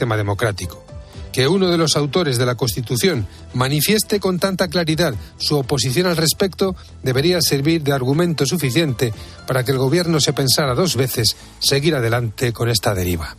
[0.00, 0.82] sistema democrático.
[1.30, 6.16] Que uno de los autores de la Constitución manifieste con tanta claridad su oposición al
[6.16, 9.12] respecto debería servir de argumento suficiente
[9.46, 13.36] para que el Gobierno se pensara dos veces seguir adelante con esta deriva.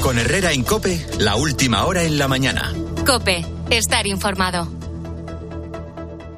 [0.00, 2.72] Con Herrera en Cope, la última hora en la mañana.
[3.04, 4.68] Cope, estar informado.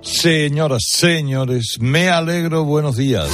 [0.00, 3.28] Señoras, señores, me alegro, buenos días.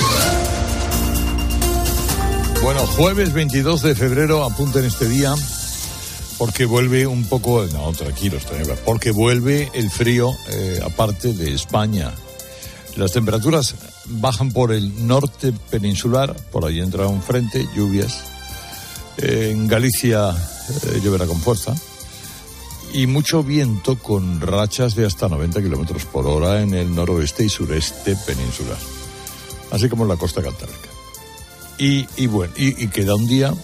[2.62, 5.34] Bueno, jueves 22 de febrero, apunten este día,
[6.36, 8.42] porque vuelve un poco, no, tranquilos,
[8.84, 12.12] porque vuelve el frío, eh, aparte de España.
[12.96, 13.76] Las temperaturas
[14.06, 18.24] bajan por el norte peninsular, por ahí entra un frente, lluvias.
[19.16, 21.74] en Galicia eh, lloverá con fuerza
[22.92, 27.48] y mucho viento con rachas de hasta 90 kilómetros por hora en el noroeste y
[27.48, 28.78] sureste peninsular,
[29.70, 30.89] así como en la costa cantábrica.
[31.82, 33.54] Y, bueno, y, queda un día,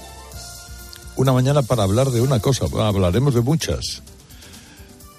[1.16, 4.02] una mañana para hablar de una cosa, hablaremos de muchas,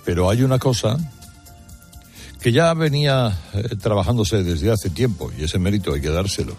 [0.03, 0.97] pero hay una cosa
[2.41, 6.55] que ya venía eh, trabajándose desde hace tiempo, y ese mérito hay que dárselo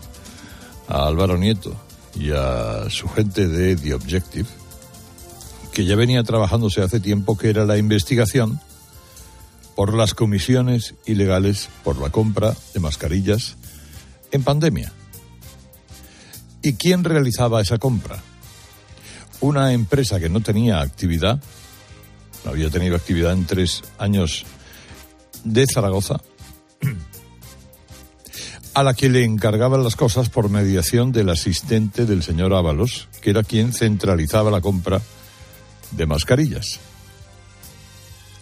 [0.86, 1.74] a Álvaro Nieto
[2.14, 4.48] y a su gente de The Objective,
[5.72, 8.60] que ya venía trabajándose hace tiempo, que era la investigación
[9.74, 13.56] por las comisiones ilegales por la compra de mascarillas
[14.30, 14.92] en pandemia.
[16.62, 18.22] ¿Y quién realizaba esa compra?
[19.40, 21.40] Una empresa que no tenía actividad,
[22.44, 24.44] no había tenido actividad en tres años
[25.44, 26.20] de Zaragoza,
[28.74, 33.30] a la que le encargaban las cosas por mediación del asistente del señor Ábalos, que
[33.30, 35.00] era quien centralizaba la compra
[35.92, 36.80] de mascarillas,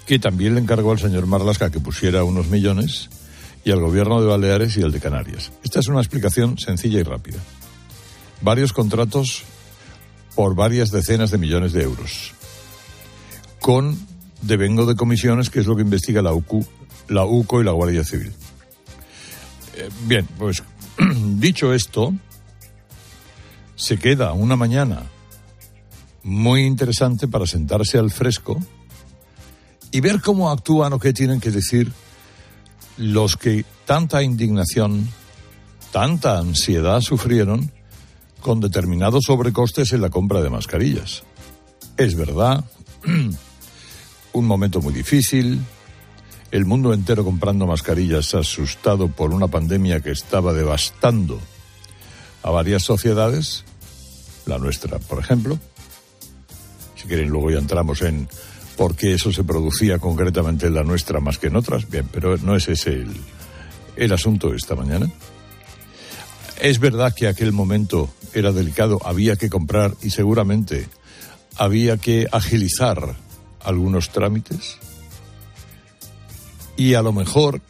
[0.07, 3.09] que también le encargó al señor Marlasca que pusiera unos millones
[3.65, 5.53] y al gobierno de Baleares y al de Canarias.
[5.63, 7.39] Esta es una explicación sencilla y rápida.
[8.41, 9.45] Varios contratos
[10.35, 12.33] por varias decenas de millones de euros,
[13.61, 13.99] con
[14.43, 16.65] devengo de comisiones, que es lo que investiga la UCU,
[17.09, 18.33] la UCO y la Guardia Civil.
[19.77, 20.63] Eh, bien, pues
[21.39, 22.15] dicho esto,
[23.77, 25.03] se queda una mañana
[26.23, 28.59] muy interesante para sentarse al fresco
[29.91, 31.93] y ver cómo actúan o qué tienen que decir
[32.97, 35.09] los que tanta indignación,
[35.93, 37.71] tanta ansiedad sufrieron
[38.41, 41.25] con determinados sobrecostes en la compra de mascarillas.
[41.97, 42.65] Es verdad,
[44.33, 45.61] un momento muy difícil,
[46.51, 51.41] el mundo entero comprando mascarillas asustado por una pandemia que estaba devastando
[52.43, 53.65] a varias sociedades,
[54.47, 55.59] la nuestra, por ejemplo,
[56.95, 58.29] si quieren, luego ya entramos en
[58.77, 61.89] por qué eso se producía concretamente en la nuestra más que en otras.
[61.89, 63.17] Bien, pero no es ese el,
[63.97, 65.11] el asunto esta mañana.
[66.61, 68.09] Es verdad que aquel momento
[68.39, 70.89] era delicado, había que comprar y seguramente
[71.57, 73.17] había que agilizar
[73.65, 74.77] algunos trámites.
[76.77, 77.63] Y a lo mejor,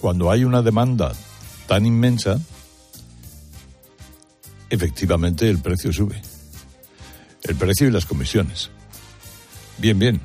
[0.00, 1.12] cuando hay una demanda
[1.68, 2.40] tan inmensa,
[4.70, 6.20] efectivamente el precio sube.
[7.42, 8.70] El precio y las comisiones.
[9.78, 10.20] Bien, bien,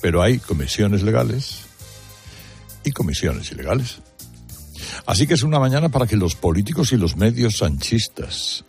[0.00, 1.66] pero hay comisiones legales
[2.82, 4.00] y comisiones ilegales.
[5.06, 8.64] Así que es una mañana para que los políticos y los medios sanchistas,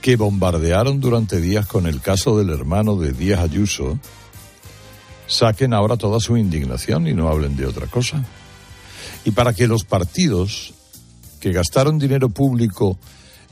[0.00, 3.98] que bombardearon durante días con el caso del hermano de Díaz Ayuso,
[5.26, 8.24] saquen ahora toda su indignación y no hablen de otra cosa.
[9.24, 10.72] Y para que los partidos
[11.40, 12.98] que gastaron dinero público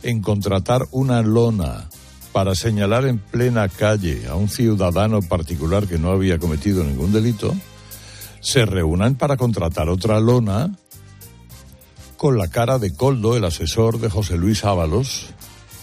[0.03, 1.89] en contratar una lona
[2.33, 7.55] para señalar en plena calle a un ciudadano particular que no había cometido ningún delito,
[8.41, 10.71] se reúnan para contratar otra lona
[12.17, 15.27] con la cara de Coldo, el asesor de José Luis Ábalos,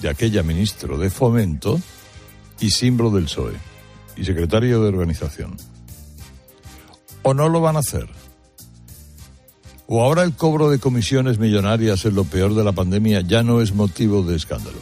[0.03, 1.79] de aquella ministro de Fomento
[2.59, 3.53] y símbolo del PSOE
[4.17, 5.55] y secretario de organización.
[7.23, 8.07] ¿O no lo van a hacer?
[9.87, 13.61] ¿O ahora el cobro de comisiones millonarias en lo peor de la pandemia ya no
[13.61, 14.77] es motivo de escándalo?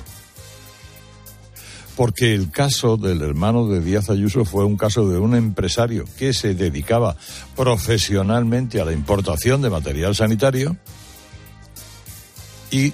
[1.97, 6.33] porque el caso del hermano de Díaz Ayuso fue un caso de un empresario que
[6.33, 7.15] se dedicaba
[7.55, 10.77] profesionalmente a la importación de material sanitario
[12.71, 12.93] y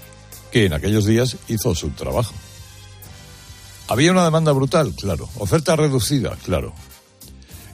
[0.58, 2.34] que en aquellos días hizo su trabajo.
[3.90, 5.30] Había una demanda brutal, claro.
[5.38, 6.74] Oferta reducida, claro.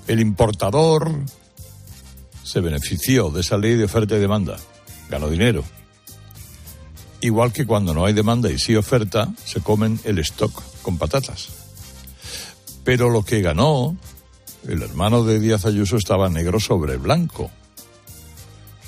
[0.06, 1.10] El importador
[2.44, 4.58] se benefició de esa ley de oferta y demanda.
[5.10, 5.64] Ganó dinero.
[7.22, 11.52] Igual que cuando no hay demanda y sí oferta, se comen el stock con patatas.
[12.84, 13.96] Pero lo que ganó,
[14.68, 17.50] el hermano de Díaz Ayuso estaba negro sobre blanco.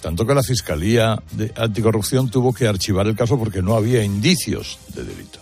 [0.06, 4.78] Tanto que la Fiscalía de Anticorrupción tuvo que archivar el caso porque no había indicios
[4.94, 5.40] de delito.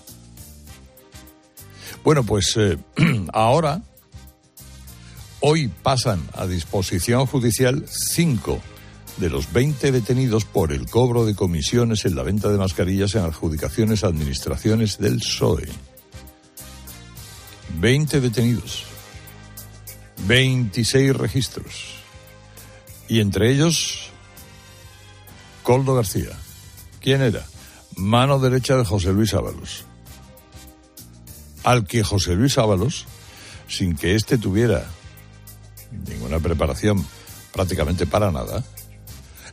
[2.02, 2.78] Bueno, pues eh,
[3.34, 3.82] ahora,
[5.42, 8.62] hoy pasan a disposición judicial cinco
[9.18, 13.24] de los 20 detenidos por el cobro de comisiones en la venta de mascarillas en
[13.24, 15.68] adjudicaciones a administraciones del PSOE.
[17.82, 18.86] 20 detenidos,
[20.26, 21.96] 26 registros,
[23.10, 24.13] y entre ellos
[25.64, 26.32] Coldo García.
[27.02, 27.46] ¿Quién era?
[27.96, 29.86] Mano derecha de José Luis Ábalos.
[31.64, 33.06] Al que José Luis Ábalos,
[33.68, 34.86] sin que éste tuviera
[36.08, 37.06] ninguna preparación
[37.54, 38.64] prácticamente para nada,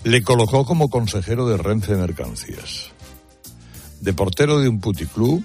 [0.03, 2.91] le colocó como consejero de Renfe Mercancías.
[4.01, 5.45] De portero de un puticlub,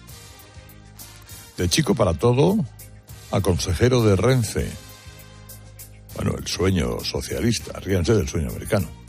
[1.58, 2.58] de chico para todo,
[3.32, 4.70] a consejero de Renfe.
[6.16, 9.05] Bueno, el sueño socialista, ríanse del sueño americano.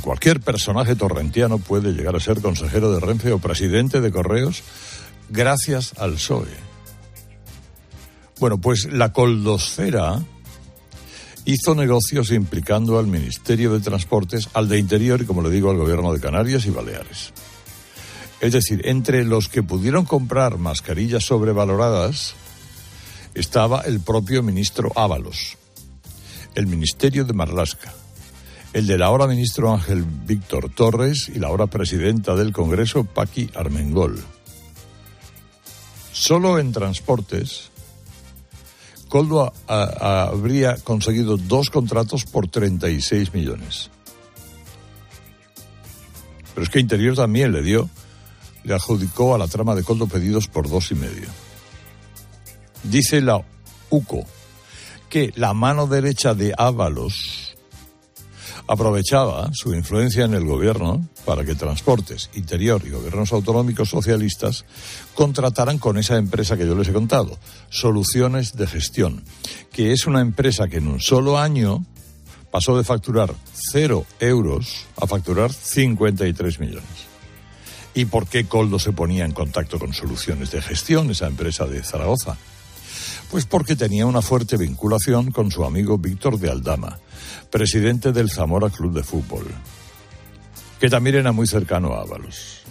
[0.00, 4.62] Cualquier personaje torrentiano puede llegar a ser consejero de Renfe o presidente de Correos
[5.28, 6.72] gracias al PSOE.
[8.40, 10.22] Bueno, pues la coldosfera
[11.44, 15.76] hizo negocios implicando al Ministerio de Transportes, al de Interior y, como le digo, al
[15.76, 17.32] Gobierno de Canarias y Baleares.
[18.40, 22.34] Es decir, entre los que pudieron comprar mascarillas sobrevaloradas
[23.34, 25.56] estaba el propio ministro Ábalos,
[26.54, 27.94] el Ministerio de Marlasca,
[28.72, 34.22] el del ahora ministro Ángel Víctor Torres y la ahora presidenta del Congreso, Paqui Armengol.
[36.12, 37.70] Solo en transportes
[39.12, 43.90] Coldo habría conseguido dos contratos por 36 millones.
[46.54, 47.90] Pero es que Interior también le dio,
[48.64, 51.28] le adjudicó a la trama de Coldo pedidos por dos y medio.
[52.84, 53.44] Dice la
[53.90, 54.24] UCO
[55.10, 57.51] que la mano derecha de Ábalos
[58.66, 64.64] aprovechaba su influencia en el gobierno para que Transportes, Interior y gobiernos autonómicos socialistas
[65.14, 67.38] contrataran con esa empresa que yo les he contado,
[67.70, 69.24] Soluciones de Gestión,
[69.72, 71.84] que es una empresa que en un solo año
[72.50, 77.12] pasó de facturar cero euros a facturar 53 millones.
[77.94, 81.82] ¿Y por qué Coldo se ponía en contacto con Soluciones de Gestión, esa empresa de
[81.82, 82.36] Zaragoza?
[83.30, 86.98] Pues porque tenía una fuerte vinculación con su amigo Víctor de Aldama,
[87.52, 89.44] presidente del Zamora Club de Fútbol,
[90.80, 92.62] que también era muy cercano a Ábalos.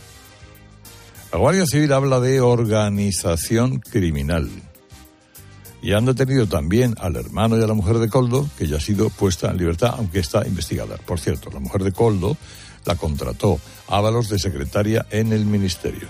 [1.31, 4.49] La Guardia Civil habla de organización criminal.
[5.83, 8.81] Y han detenido también al hermano y a la mujer de Coldo, que ya ha
[8.81, 10.97] sido puesta en libertad, aunque está investigada.
[10.97, 12.35] Por cierto, la mujer de Coldo
[12.85, 16.07] la contrató Ábalos de secretaria en el ministerio.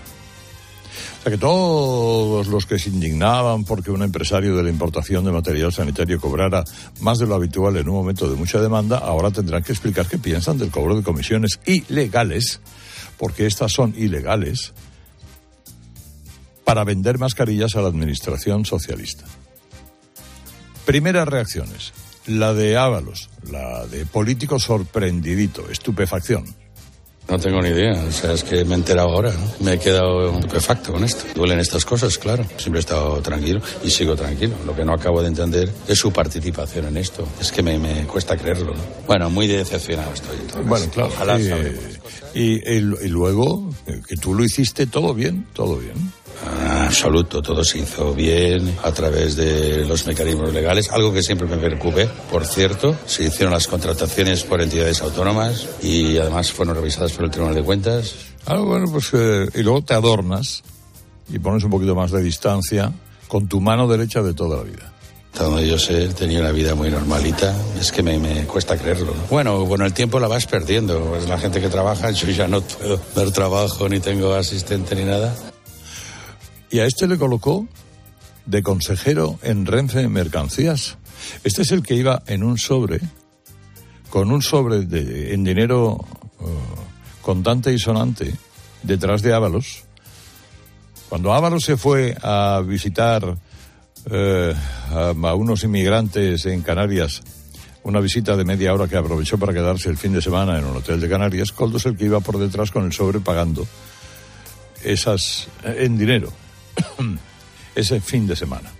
[1.18, 5.32] O sea que todos los que se indignaban porque un empresario de la importación de
[5.32, 6.64] material sanitario cobrara
[7.00, 10.18] más de lo habitual en un momento de mucha demanda, ahora tendrán que explicar qué
[10.18, 12.60] piensan del cobro de comisiones ilegales,
[13.18, 14.72] porque estas son ilegales,
[16.64, 19.24] para vender mascarillas a la administración socialista.
[20.84, 21.92] Primeras reacciones.
[22.26, 26.61] La de Ábalos, la de político sorprendidito, estupefacción.
[27.32, 30.34] No tengo ni idea, o sea, es que me he enterado ahora, me he quedado
[30.34, 31.24] estupefacto con esto.
[31.34, 32.44] Duelen estas cosas, claro.
[32.58, 34.54] Siempre he estado tranquilo y sigo tranquilo.
[34.66, 37.26] Lo que no acabo de entender es su participación en esto.
[37.40, 38.74] Es que me, me cuesta creerlo.
[39.06, 40.36] Bueno, muy decepcionado estoy.
[40.66, 41.08] Bueno, claro.
[41.08, 41.48] Ojalá y,
[42.34, 43.66] y, y, luego,
[44.06, 46.12] que tú lo hiciste todo bien, todo bien.
[46.86, 51.56] Absoluto, todo se hizo bien a través de los mecanismos legales, algo que siempre me
[51.56, 52.08] preocupe.
[52.30, 57.30] Por cierto, se hicieron las contrataciones por entidades autónomas y además fueron revisadas por el
[57.30, 58.14] Tribunal de Cuentas.
[58.46, 60.62] Ah, bueno, pues eh, y luego te adornas
[61.30, 62.92] y pones un poquito más de distancia
[63.28, 64.92] con tu mano derecha de toda la vida.
[65.32, 67.56] Hasta donde yo sé, tenía una vida muy normalita.
[67.80, 69.14] Es que me, me cuesta creerlo.
[69.30, 71.16] Bueno, con el tiempo la vas perdiendo.
[71.16, 75.04] Es la gente que trabaja, yo ya no puedo dar trabajo, ni tengo asistente ni
[75.04, 75.34] nada.
[76.72, 77.68] Y a este le colocó
[78.46, 80.96] de consejero en Renfe Mercancías.
[81.44, 82.98] Este es el que iba en un sobre,
[84.08, 85.98] con un sobre de, en dinero
[86.40, 88.34] uh, contante y sonante,
[88.82, 89.84] detrás de Ábalos.
[91.10, 93.36] Cuando Ábalos se fue a visitar
[94.10, 94.54] eh,
[94.90, 97.20] a, unos inmigrantes en Canarias,
[97.82, 100.78] una visita de media hora que aprovechó para quedarse el fin de semana en un
[100.78, 103.66] hotel de Canarias, Coldo es el que iba por detrás con el sobre pagando
[104.82, 106.32] esas en dinero
[107.74, 108.70] ese fin de semana.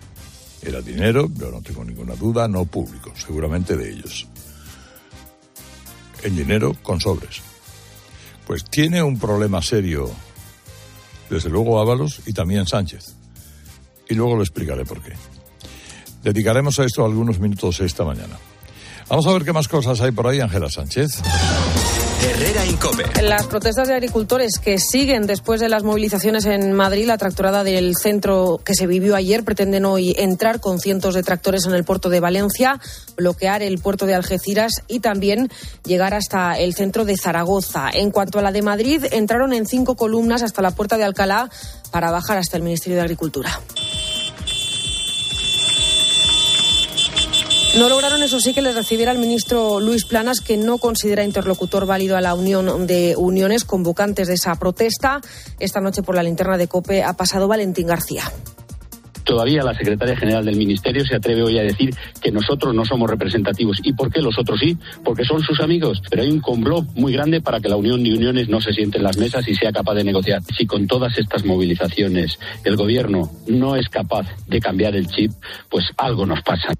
[0.62, 4.28] Era dinero, yo no tengo ninguna duda, no público, seguramente de ellos.
[6.22, 7.42] En dinero con sobres.
[8.46, 10.10] Pues tiene un problema serio,
[11.28, 13.14] desde luego Ábalos y también Sánchez.
[14.08, 15.14] Y luego lo explicaré por qué.
[16.22, 18.38] Dedicaremos a esto algunos minutos esta mañana.
[19.08, 21.22] Vamos a ver qué más cosas hay por ahí, Ángela Sánchez.
[22.22, 23.22] Herrera Incope.
[23.22, 27.96] Las protestas de agricultores que siguen después de las movilizaciones en Madrid, la tractorada del
[27.96, 32.10] centro que se vivió ayer pretenden hoy entrar con cientos de tractores en el puerto
[32.10, 32.80] de Valencia,
[33.16, 35.50] bloquear el puerto de Algeciras y también
[35.84, 37.90] llegar hasta el centro de Zaragoza.
[37.92, 41.50] En cuanto a la de Madrid, entraron en cinco columnas hasta la puerta de Alcalá
[41.90, 43.60] para bajar hasta el Ministerio de Agricultura.
[47.78, 51.86] No lograron, eso sí, que les recibiera el ministro Luis Planas, que no considera interlocutor
[51.86, 55.22] válido a la Unión de Uniones convocantes de esa protesta.
[55.58, 58.24] Esta noche por la linterna de COPE ha pasado Valentín García.
[59.24, 63.08] Todavía la secretaria general del Ministerio se atreve hoy a decir que nosotros no somos
[63.08, 63.78] representativos.
[63.82, 64.76] ¿Y por qué los otros sí?
[65.02, 66.02] Porque son sus amigos.
[66.10, 68.98] Pero hay un complot muy grande para que la Unión de Uniones no se siente
[68.98, 70.42] en las mesas y sea capaz de negociar.
[70.58, 75.32] Si con todas estas movilizaciones el gobierno no es capaz de cambiar el chip,
[75.70, 76.74] pues algo nos pasa.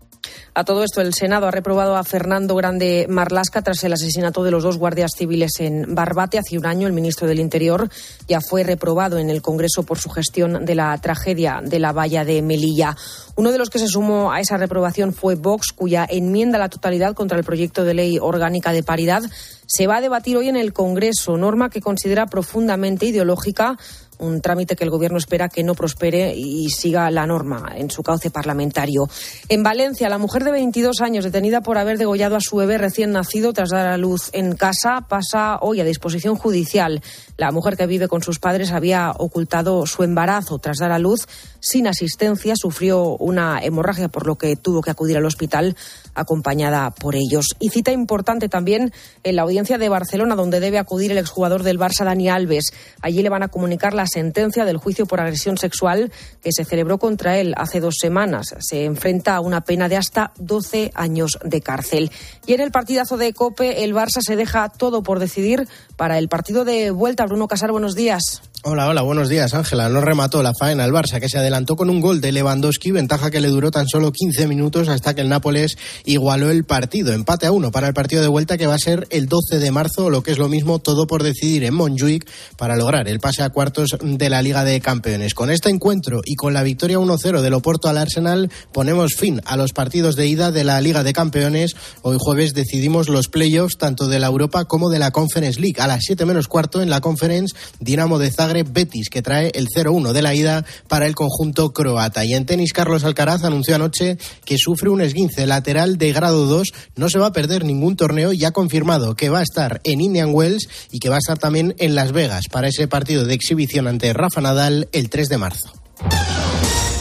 [0.55, 4.51] A todo esto, el Senado ha reprobado a Fernando Grande Marlasca tras el asesinato de
[4.51, 6.87] los dos guardias civiles en Barbate hace un año.
[6.87, 7.89] El ministro del Interior
[8.29, 12.25] ya fue reprobado en el Congreso por su gestión de la tragedia de la valla
[12.25, 12.97] de Melilla.
[13.37, 16.69] Uno de los que se sumó a esa reprobación fue Vox, cuya enmienda a la
[16.69, 19.23] totalidad contra el proyecto de ley orgánica de paridad
[19.67, 23.79] se va a debatir hoy en el Congreso, norma que considera profundamente ideológica
[24.23, 28.02] un trámite que el Gobierno espera que no prospere y siga la norma en su
[28.02, 29.09] cauce parlamentario.
[29.49, 33.12] En Valencia, la mujer de 22 años detenida por haber degollado a su bebé recién
[33.12, 37.02] nacido tras dar a luz en casa pasa hoy a disposición judicial.
[37.37, 41.26] La mujer que vive con sus padres había ocultado su embarazo tras dar a luz
[41.61, 45.76] sin asistencia, sufrió una hemorragia por lo que tuvo que acudir al hospital
[46.14, 47.47] acompañada por ellos.
[47.61, 51.79] Y cita importante también en la audiencia de Barcelona donde debe acudir el exjugador del
[51.79, 52.73] Barça Dani Alves.
[53.00, 56.99] Allí le van a comunicar las sentencia del juicio por agresión sexual que se celebró
[56.99, 58.54] contra él hace dos semanas.
[58.61, 62.11] Se enfrenta a una pena de hasta 12 años de cárcel.
[62.47, 65.66] Y en el partidazo de Cope, el Barça se deja todo por decidir
[65.97, 67.26] para el partido de vuelta.
[67.26, 68.42] Bruno Casar, buenos días.
[68.64, 69.88] Hola, hola, buenos días, Ángela.
[69.88, 73.28] No remató la faena el Barça, que se adelantó con un gol de Lewandowski, ventaja
[73.28, 77.12] que le duró tan solo 15 minutos hasta que el Nápoles igualó el partido.
[77.12, 79.71] Empate a uno para el partido de vuelta que va a ser el 12 de
[79.73, 83.42] marzo, lo que es lo mismo, todo por decidir en Montjuic para lograr el pase
[83.42, 85.35] a cuartos de la Liga de Campeones.
[85.35, 89.57] Con este encuentro y con la victoria 1-0 del Oporto al Arsenal, ponemos fin a
[89.57, 91.75] los partidos de ida de la Liga de Campeones.
[92.03, 95.81] Hoy jueves decidimos los playoffs tanto de la Europa como de la Conference League.
[95.81, 99.69] A las 7 menos cuarto en la Conference, Dinamo de Zagreb Betis, que trae el
[99.69, 102.25] 0-1 de la ida para el conjunto croata.
[102.25, 106.69] Y en tenis, Carlos Alcaraz anunció anoche que sufre un esguince lateral de grado 2.
[106.97, 110.01] No se va a perder ningún torneo y ha confirmado que va a estar en
[110.01, 113.35] Indian Wells y que va a estar también en Las Vegas para ese partido de
[113.35, 115.73] exhibición ante Rafa Nadal el 3 de marzo.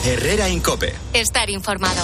[0.05, 0.93] Herrera Incope.
[1.13, 2.01] Estar informado.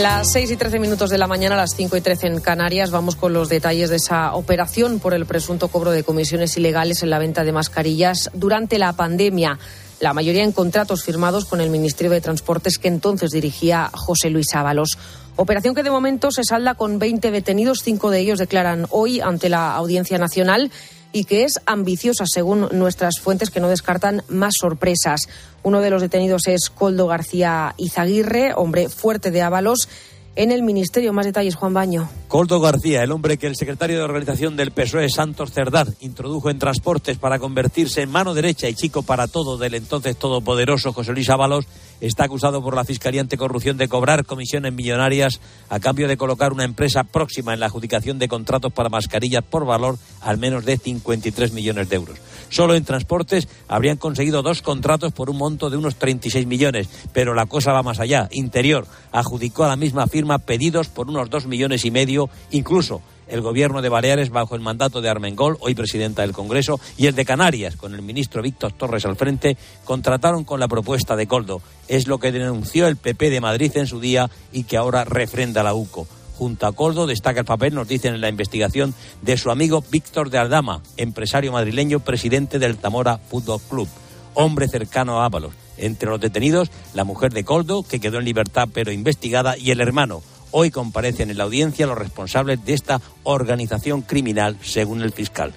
[0.00, 3.14] Las 6 y 13 minutos de la mañana, las 5 y 13 en Canarias, vamos
[3.14, 7.18] con los detalles de esa operación por el presunto cobro de comisiones ilegales en la
[7.18, 9.58] venta de mascarillas durante la pandemia.
[10.00, 14.54] La mayoría en contratos firmados con el Ministerio de Transportes que entonces dirigía José Luis
[14.54, 14.96] Ábalos.
[15.36, 19.48] Operación que de momento se salda con 20 detenidos, cinco de ellos declaran hoy ante
[19.48, 20.70] la Audiencia Nacional
[21.12, 25.22] y que es ambiciosa, según nuestras fuentes, que no descartan más sorpresas.
[25.62, 29.88] Uno de los detenidos es Coldo García Izaguirre, hombre fuerte de Ábalos
[30.36, 31.12] en el Ministerio.
[31.12, 32.08] Más detalles, Juan Baño.
[32.28, 36.58] Coldo García, el hombre que el secretario de organización del PSOE, Santos Cerdán, introdujo en
[36.58, 41.28] transportes para convertirse en mano derecha y chico para todo del entonces todopoderoso José Luis
[41.30, 41.66] Ábalos,
[42.02, 45.40] está acusado por la Fiscalía Anticorrupción de cobrar comisiones millonarias
[45.70, 49.64] a cambio de colocar una empresa próxima en la adjudicación de contratos para mascarillas por
[49.64, 52.18] valor al menos de 53 millones de euros.
[52.50, 57.34] Solo en transportes habrían conseguido dos contratos por un monto de unos 36 millones, pero
[57.34, 58.28] la cosa va más allá.
[58.32, 63.00] Interior adjudicó a la misma firma pedidos por unos dos millones y medio, incluso
[63.32, 67.14] el gobierno de Baleares bajo el mandato de Armengol, hoy presidenta del Congreso, y el
[67.14, 71.62] de Canarias, con el ministro Víctor Torres al frente, contrataron con la propuesta de Coldo.
[71.88, 75.62] Es lo que denunció el PP de Madrid en su día y que ahora refrenda
[75.62, 76.06] la UCO.
[76.36, 80.28] Junto a Coldo destaca el papel, nos dicen en la investigación, de su amigo Víctor
[80.28, 83.88] de Aldama, empresario madrileño, presidente del Zamora Fútbol Club,
[84.34, 85.54] hombre cercano a Ábalos.
[85.78, 89.80] Entre los detenidos, la mujer de Coldo, que quedó en libertad pero investigada, y el
[89.80, 90.22] hermano.
[90.52, 95.52] Hoy comparecen en la audiencia los responsables de esta organización criminal, según el fiscal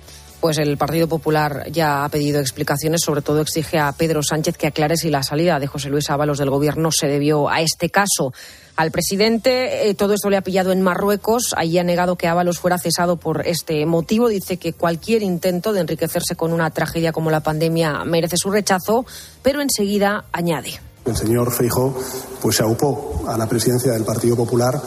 [0.46, 4.68] pues el Partido Popular ya ha pedido explicaciones, sobre todo exige a Pedro Sánchez que
[4.68, 8.32] aclare si la salida de José Luis Ábalos del Gobierno se debió a este caso.
[8.76, 11.56] Al presidente eh, todo esto le ha pillado en Marruecos.
[11.58, 14.28] Allí ha negado que Ábalos fuera cesado por este motivo.
[14.28, 19.04] Dice que cualquier intento de enriquecerse con una tragedia como la pandemia merece su rechazo,
[19.42, 20.80] pero enseguida añade.
[21.06, 21.94] El señor Feijó
[22.42, 24.82] pues se aupó a la presidencia del Partido Popular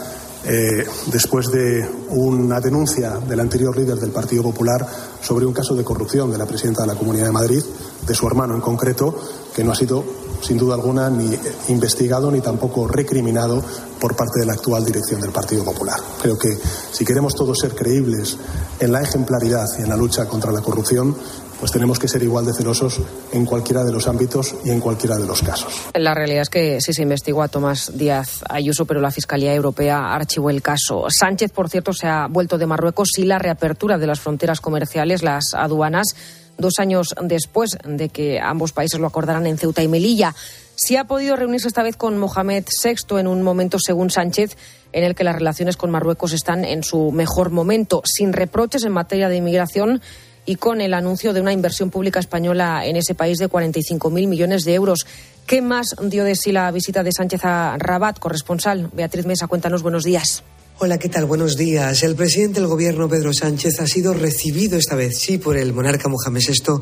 [0.44, 4.84] eh, después de una denuncia del anterior líder del Partido Popular
[5.20, 7.62] sobre un caso de corrupción de la presidenta de la Comunidad de Madrid,
[8.06, 9.14] de su hermano en concreto,
[9.54, 10.04] que no ha sido,
[10.40, 13.62] sin duda alguna, ni investigado ni tampoco recriminado
[14.00, 16.00] por parte de la actual dirección del Partido Popular.
[16.22, 16.56] Creo que
[16.92, 18.36] si queremos todos ser creíbles
[18.80, 21.16] en la ejemplaridad y en la lucha contra la corrupción,
[21.58, 23.00] pues tenemos que ser igual de celosos
[23.32, 25.72] en cualquiera de los ámbitos y en cualquiera de los casos.
[25.94, 30.14] La realidad es que sí se investigó a Tomás Díaz Ayuso, pero la Fiscalía Europea
[30.14, 31.06] archivó el caso.
[31.08, 35.22] Sánchez, por cierto, se ha vuelto de Marruecos y la reapertura de las fronteras comerciales,
[35.22, 36.14] las aduanas,
[36.58, 40.34] dos años después de que ambos países lo acordaran en Ceuta y Melilla.
[40.74, 44.56] Sí ha podido reunirse esta vez con Mohamed VI en un momento, según Sánchez,
[44.92, 48.92] en el que las relaciones con Marruecos están en su mejor momento, sin reproches en
[48.92, 50.00] materia de inmigración
[50.48, 54.64] y con el anuncio de una inversión pública española en ese país de 45.000 millones
[54.64, 55.06] de euros.
[55.46, 58.18] ¿Qué más dio de sí la visita de Sánchez a Rabat?
[58.18, 60.42] Corresponsal Beatriz Mesa, cuéntanos buenos días.
[60.80, 61.24] Hola, ¿qué tal?
[61.24, 62.04] Buenos días.
[62.04, 66.08] El presidente del gobierno, Pedro Sánchez, ha sido recibido esta vez, sí, por el monarca
[66.08, 66.74] Mohamed VI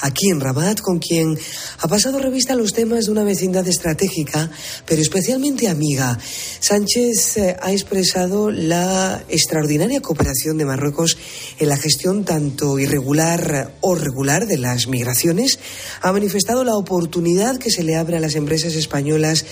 [0.00, 1.38] aquí en Rabat, con quien
[1.78, 4.50] ha pasado revista a los temas de una vecindad estratégica,
[4.86, 6.18] pero especialmente amiga.
[6.58, 11.16] Sánchez eh, ha expresado la extraordinaria cooperación de Marruecos
[11.60, 15.60] en la gestión tanto irregular o regular de las migraciones.
[16.02, 19.44] Ha manifestado la oportunidad que se le abre a las empresas españolas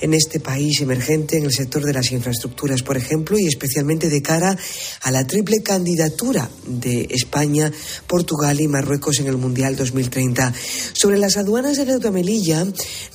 [0.00, 4.22] en este país emergente en el sector de las infraestructuras, por ejemplo, y especialmente de
[4.22, 4.56] cara
[5.02, 7.72] a la triple candidatura de España,
[8.06, 10.52] Portugal y Marruecos en el Mundial 2030.
[10.92, 12.64] Sobre las aduanas de Ceuta Melilla,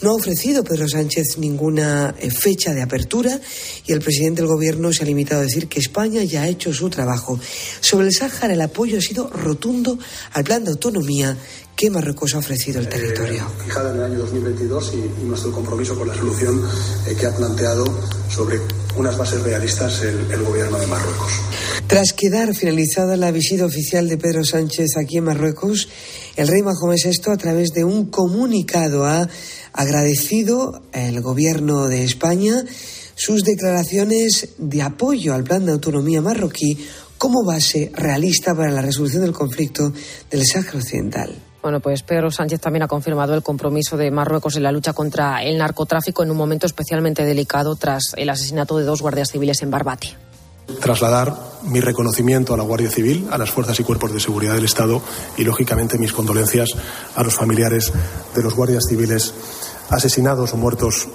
[0.01, 3.39] no ha ofrecido Pedro Sánchez ninguna eh, fecha de apertura
[3.85, 6.73] y el presidente del Gobierno se ha limitado a decir que España ya ha hecho
[6.73, 7.39] su trabajo.
[7.79, 9.97] Sobre el Sáhara, el apoyo ha sido rotundo
[10.33, 11.37] al plan de autonomía
[11.75, 13.43] que Marruecos ha ofrecido el territorio.
[13.43, 16.61] Eh, fijada en el año 2022 y, y nuestro compromiso con la solución
[17.07, 17.85] eh, que ha planteado
[18.29, 18.59] sobre
[18.97, 21.31] unas bases realistas el, el, gobierno de Marruecos.
[21.87, 25.89] Tras quedar finalizada la visita oficial de Pedro Sánchez aquí en Marruecos,
[26.35, 29.27] el rey Mahomes VI, a través de un comunicado, ha
[29.73, 32.63] agradecido al gobierno de España
[33.15, 36.77] sus declaraciones de apoyo al plan de autonomía marroquí
[37.17, 39.93] como base realista para la resolución del conflicto
[40.29, 41.52] del Sáhara Occidental.
[41.63, 45.41] Bueno, pues Pedro Sánchez también ha confirmado el compromiso de Marruecos en la lucha contra
[45.43, 49.71] el narcotráfico en un momento especialmente delicado tras el asesinato de dos guardias civiles en
[49.71, 50.09] Barbate.
[50.81, 54.65] Trasladar mi reconocimiento a la Guardia Civil, a las fuerzas y cuerpos de seguridad del
[54.65, 55.01] Estado
[55.37, 56.69] y, lógicamente, mis condolencias
[57.15, 57.93] a los familiares
[58.35, 59.33] de los guardias civiles
[59.89, 61.07] asesinados o muertos,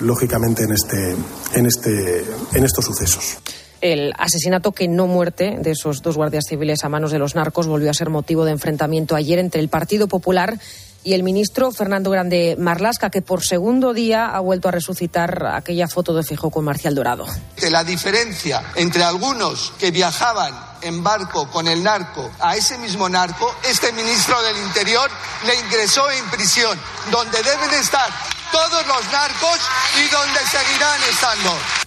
[0.00, 1.16] lógicamente, en, este,
[1.54, 3.38] en, este, en estos sucesos.
[3.84, 7.66] El asesinato que no muerte de esos dos guardias civiles a manos de los narcos
[7.66, 10.58] volvió a ser motivo de enfrentamiento ayer entre el Partido Popular
[11.02, 15.86] y el ministro Fernando Grande Marlasca, que por segundo día ha vuelto a resucitar aquella
[15.86, 17.26] foto de fijo con Marcial Dorado.
[17.70, 23.54] La diferencia entre algunos que viajaban en barco con el narco a ese mismo narco,
[23.68, 25.10] este ministro del Interior
[25.46, 26.78] le ingresó en prisión,
[27.10, 28.08] donde deben estar
[28.50, 29.60] todos los narcos
[30.02, 31.84] y donde seguirán estando.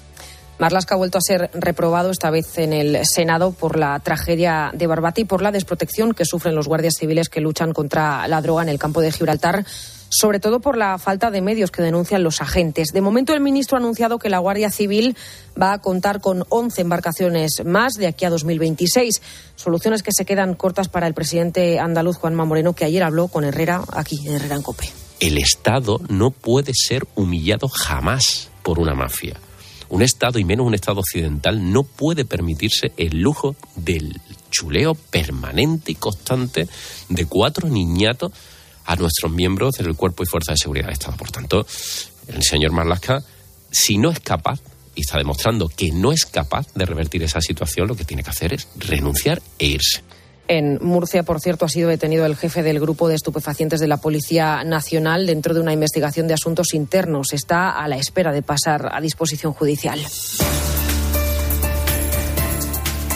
[0.59, 4.87] Marlaska ha vuelto a ser reprobado esta vez en el Senado por la tragedia de
[4.87, 8.63] Barbate y por la desprotección que sufren los guardias civiles que luchan contra la droga
[8.63, 9.65] en el campo de Gibraltar
[10.09, 12.89] sobre todo por la falta de medios que denuncian los agentes.
[12.93, 15.15] De momento, el ministro ha anunciado que la Guardia Civil
[15.61, 19.21] va a contar con 11 embarcaciones más de aquí a 2026.
[19.55, 23.43] Soluciones que se quedan cortas para el presidente andaluz Juanma Moreno, que ayer habló con
[23.43, 24.89] Herrera aquí en Herrera en Cope.
[25.19, 29.35] El Estado no puede ser humillado jamás por una mafia.
[29.89, 34.19] Un Estado, y menos un Estado occidental, no puede permitirse el lujo del
[34.51, 36.67] chuleo permanente y constante
[37.09, 38.31] de cuatro niñatos
[38.85, 41.17] a nuestros miembros del Cuerpo y Fuerza de Seguridad del Estado.
[41.17, 41.65] Por tanto,
[42.27, 43.23] el señor Marlaska,
[43.71, 44.59] si no es capaz,
[44.95, 48.31] y está demostrando que no es capaz de revertir esa situación, lo que tiene que
[48.31, 50.01] hacer es renunciar e irse.
[50.47, 53.97] En Murcia, por cierto, ha sido detenido el jefe del grupo de estupefacientes de la
[53.97, 57.33] Policía Nacional dentro de una investigación de asuntos internos.
[57.33, 59.99] Está a la espera de pasar a disposición judicial.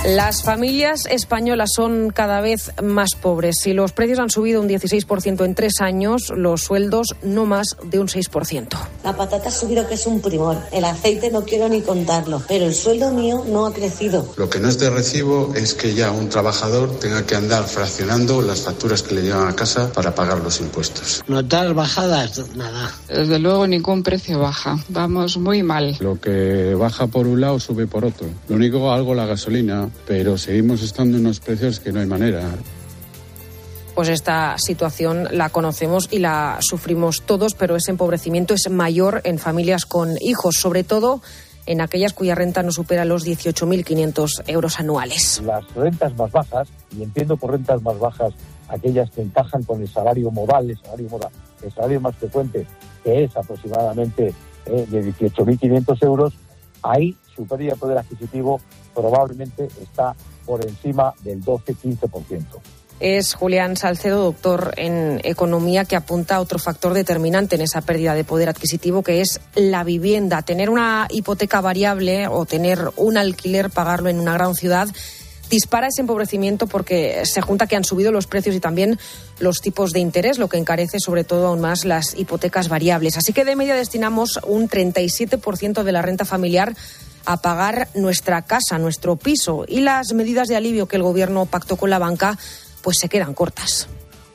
[0.05, 3.57] Las familias españolas son cada vez más pobres.
[3.61, 7.99] Si los precios han subido un 16% en tres años, los sueldos no más de
[7.99, 8.67] un 6%.
[9.03, 10.57] La patata ha subido, que es un primor.
[10.71, 14.27] El aceite no quiero ni contarlo, pero el sueldo mío no ha crecido.
[14.37, 18.41] Lo que no es de recibo es que ya un trabajador tenga que andar fraccionando
[18.41, 21.23] las facturas que le llevan a casa para pagar los impuestos.
[21.27, 22.91] Notar bajadas, nada.
[23.07, 24.79] Desde luego ningún precio baja.
[24.89, 25.95] Vamos muy mal.
[25.99, 28.27] Lo que baja por un lado sube por otro.
[28.49, 32.49] Lo único algo la gasolina pero seguimos estando en unos precios que no hay manera.
[33.95, 39.37] Pues esta situación la conocemos y la sufrimos todos, pero ese empobrecimiento es mayor en
[39.37, 41.21] familias con hijos, sobre todo
[41.65, 45.41] en aquellas cuya renta no supera los 18.500 euros anuales.
[45.45, 48.33] Las rentas más bajas, y entiendo por rentas más bajas
[48.69, 52.65] aquellas que encajan con el salario modal, el salario modal, el salario más frecuente,
[53.03, 54.33] que es aproximadamente
[54.65, 56.33] eh, de 18.500 euros,
[56.81, 58.59] ahí su pérdida de poder adquisitivo
[58.93, 60.15] probablemente está
[60.45, 62.45] por encima del 12-15%
[63.01, 68.13] es Julián Salcedo, doctor en economía, que apunta a otro factor determinante en esa pérdida
[68.13, 70.43] de poder adquisitivo, que es la vivienda.
[70.43, 74.87] Tener una hipoteca variable o tener un alquiler, pagarlo en una gran ciudad,
[75.49, 78.99] dispara ese empobrecimiento porque se junta que han subido los precios y también
[79.39, 83.17] los tipos de interés, lo que encarece sobre todo aún más las hipotecas variables.
[83.17, 86.75] Así que de media destinamos un 37% de la renta familiar
[87.25, 91.77] a pagar nuestra casa, nuestro piso y las medidas de alivio que el Gobierno pactó
[91.77, 92.37] con la banca
[92.81, 93.87] pues se quedan cortas.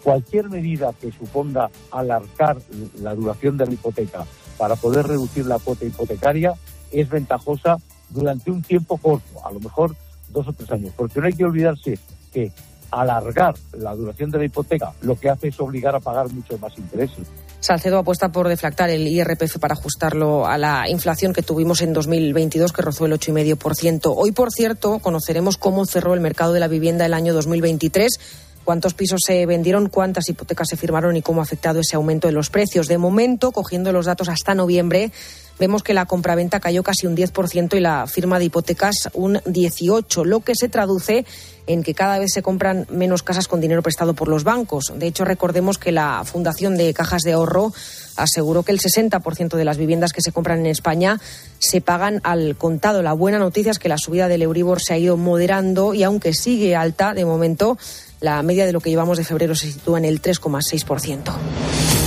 [0.03, 2.59] Cualquier medida que suponga alargar
[3.01, 4.25] la duración de la hipoteca
[4.57, 6.55] para poder reducir la cuota hipotecaria
[6.93, 7.79] es ventajosa
[8.11, 9.97] durante un tiempo corto, a lo mejor
[10.29, 11.99] dos o tres años, porque no hay que olvidarse
[12.33, 12.53] que
[12.91, 16.77] alargar la duración de la hipoteca lo que hace es obligar a pagar muchos más
[16.79, 17.27] intereses.
[17.61, 22.73] Salcedo apuesta por deflactar el IRPF para ajustarlo a la inflación que tuvimos en 2022,
[22.73, 24.15] que rozó el 8,5%.
[24.17, 28.19] Hoy, por cierto, conoceremos cómo cerró el mercado de la vivienda el año 2023
[28.67, 32.33] cuántos pisos se vendieron, cuántas hipotecas se firmaron y cómo ha afectado ese aumento de
[32.33, 32.89] los precios.
[32.89, 35.13] De momento, cogiendo los datos hasta noviembre,
[35.59, 40.25] vemos que la compraventa cayó casi un 10% y la firma de hipotecas un 18%,
[40.25, 41.25] lo que se traduce
[41.67, 44.93] en que cada vez se compran menos casas con dinero prestado por los bancos.
[44.97, 47.73] De hecho, recordemos que la Fundación de Cajas de Ahorro
[48.17, 51.21] aseguró que el 60% de las viviendas que se compran en España
[51.59, 53.03] se pagan al contado.
[53.03, 56.33] La buena noticia es que la subida del Euribor se ha ido moderando y aunque
[56.33, 57.79] sigue alta de momento,
[58.21, 62.06] la media de lo que llevamos de febrero se sitúa en el 3,6%.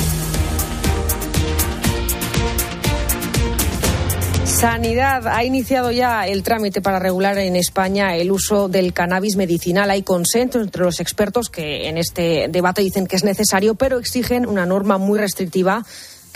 [4.59, 9.89] Sanidad ha iniciado ya el trámite para regular en España el uso del cannabis medicinal.
[9.89, 14.45] Hay consenso entre los expertos que en este debate dicen que es necesario, pero exigen
[14.45, 15.85] una norma muy restrictiva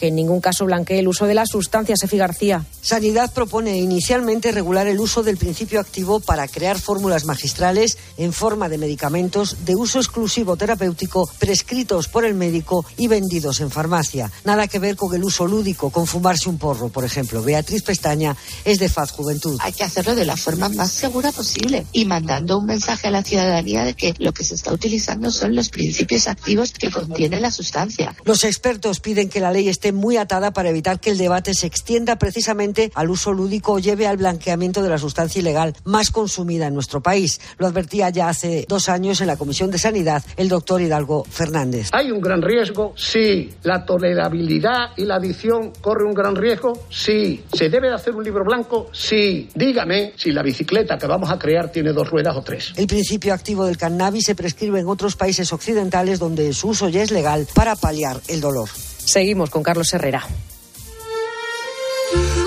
[0.04, 2.04] que en ningún caso blanquee el uso de las sustancias.
[2.04, 2.66] Efi García.
[2.82, 8.68] Sanidad propone inicialmente regular el uso del principio activo para crear fórmulas magistrales en forma
[8.68, 14.30] de medicamentos de uso exclusivo terapéutico prescritos por el médico y vendidos en farmacia.
[14.44, 17.42] Nada que ver con el uso lúdico, con fumarse un porro, por ejemplo.
[17.42, 18.36] Beatriz Pestaña
[18.66, 19.58] es de Faz Juventud.
[19.62, 23.24] Hay que hacerlo de la forma más segura posible y mandando un mensaje a la
[23.24, 27.52] ciudadanía de que lo que se está utilizando son los principios activos que contiene la
[27.52, 28.14] sustancia.
[28.26, 31.68] Los expertos piden que la ley esté muy atada para evitar que el debate se
[31.68, 36.68] extienda precisamente al uso lúdico o lleve al blanqueamiento de la sustancia ilegal más consumida
[36.68, 37.40] en nuestro país.
[37.58, 41.90] Lo advertía ya hace dos años en la Comisión de Sanidad el doctor Hidalgo Fernández.
[41.92, 42.94] ¿Hay un gran riesgo?
[42.96, 43.52] Sí.
[43.64, 46.74] ¿La tolerabilidad y la adicción corre un gran riesgo?
[46.90, 47.44] Sí.
[47.54, 48.90] ¿Se debe de hacer un libro blanco?
[48.92, 49.50] Sí.
[49.56, 52.74] Dígame si la bicicleta que vamos a crear tiene dos ruedas o tres.
[52.76, 57.02] El principio activo del cannabis se prescribe en otros países occidentales donde su uso ya
[57.02, 58.70] es legal para paliar el dolor.
[59.06, 60.26] Seguimos con Carlos Herrera.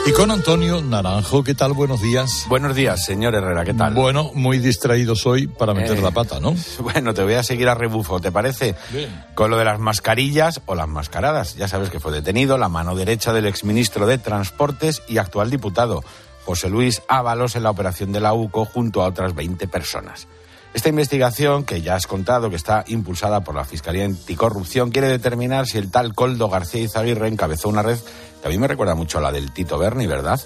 [0.07, 1.73] Y con Antonio Naranjo, ¿qué tal?
[1.73, 2.47] Buenos días.
[2.49, 3.93] Buenos días, señor Herrera, ¿qué tal?
[3.93, 6.55] Bueno, muy distraído soy para meter Eh, la pata, ¿no?
[6.79, 8.77] Bueno, te voy a seguir a rebufo, ¿te parece?
[8.93, 9.25] Bien.
[9.35, 11.57] Con lo de las mascarillas o las mascaradas.
[11.57, 16.05] Ya sabes que fue detenido la mano derecha del exministro de Transportes y actual diputado,
[16.45, 20.29] José Luis Ábalos, en la operación de la UCO junto a otras 20 personas.
[20.77, 25.67] Esta investigación, que ya has contado que está impulsada por la Fiscalía Anticorrupción, quiere determinar
[25.67, 27.97] si el tal Coldo García Izaguirre encabezó una red
[28.43, 30.39] que a mí me recuerda mucho a la del Tito Berni, ¿verdad?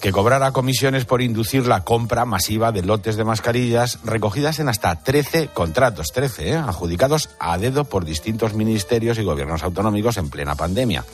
[0.00, 5.02] que cobrara comisiones por inducir la compra masiva de lotes de mascarillas recogidas en hasta
[5.02, 6.56] 13 contratos, 13, ¿eh?
[6.56, 11.04] adjudicados a dedo por distintos ministerios y gobiernos autonómicos en plena pandemia.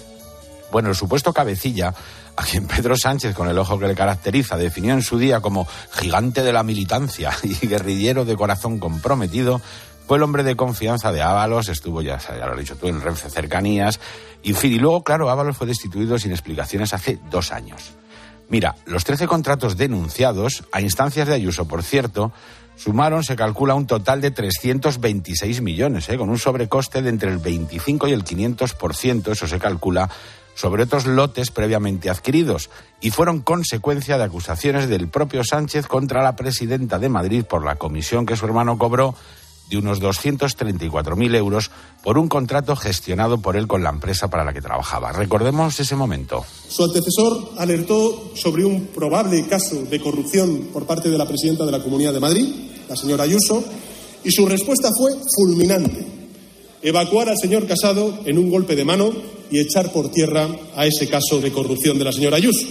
[0.70, 1.94] Bueno, el supuesto cabecilla,
[2.36, 5.66] a quien Pedro Sánchez, con el ojo que le caracteriza, definió en su día como
[5.90, 9.60] gigante de la militancia y guerrillero de corazón comprometido,
[10.06, 13.00] fue el hombre de confianza de Ábalos, estuvo, ya, ya lo has dicho tú, en
[13.00, 14.00] Renfe Cercanías,
[14.42, 17.92] y y luego, claro, Ábalos fue destituido sin explicaciones hace dos años.
[18.48, 22.32] Mira, los 13 contratos denunciados, a instancias de Ayuso, por cierto,
[22.76, 26.18] sumaron, se calcula, un total de 326 millones, ¿eh?
[26.18, 30.10] con un sobrecoste de entre el 25 y el 500%, eso se calcula,
[30.54, 36.36] sobre otros lotes previamente adquiridos, y fueron consecuencia de acusaciones del propio Sánchez contra la
[36.36, 39.14] presidenta de Madrid por la comisión que su hermano cobró
[39.72, 41.70] de unos 234.000 euros
[42.02, 45.12] por un contrato gestionado por él con la empresa para la que trabajaba.
[45.12, 46.44] Recordemos ese momento.
[46.68, 51.72] Su antecesor alertó sobre un probable caso de corrupción por parte de la presidenta de
[51.72, 52.48] la Comunidad de Madrid,
[52.88, 53.64] la señora Ayuso,
[54.22, 56.06] y su respuesta fue fulminante.
[56.82, 59.12] Evacuar al señor Casado en un golpe de mano
[59.52, 62.66] y echar por tierra a ese caso de corrupción de la señora Ayuso.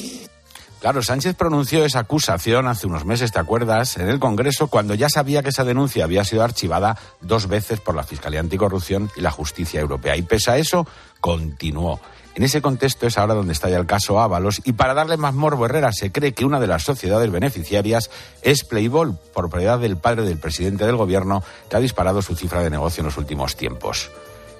[0.82, 5.10] Claro, Sánchez pronunció esa acusación hace unos meses, ¿te acuerdas?, en el Congreso, cuando ya
[5.10, 9.30] sabía que esa denuncia había sido archivada dos veces por la Fiscalía Anticorrupción y la
[9.30, 10.17] Justicia Europea.
[10.17, 10.88] Y pese a eso,
[11.20, 12.02] continuó.
[12.34, 15.36] En ese contexto es ahora donde está ya el caso Ábalos y para darle más
[15.36, 18.10] morbo Herrera se cree que una de las sociedades beneficiarias
[18.41, 22.70] es Playboy, propiedad del padre del presidente del gobierno que ha disparado su cifra de
[22.70, 24.10] negocio en los últimos tiempos.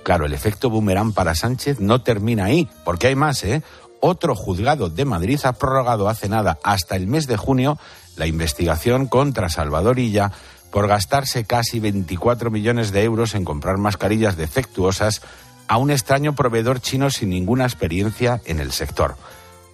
[0.04, 3.62] Claro, el efecto boomerang para Sánchez no termina ahí, porque hay más, ¿eh?
[4.02, 7.78] otro juzgado de Madrid ha prorrogado hace nada hasta el mes de junio
[8.18, 10.32] la investigación contra Salvador Illa
[10.72, 15.22] por gastarse casi 24 millones de euros en comprar mascarillas defectuosas
[15.68, 19.16] a un extraño proveedor chino sin ninguna experiencia en el sector.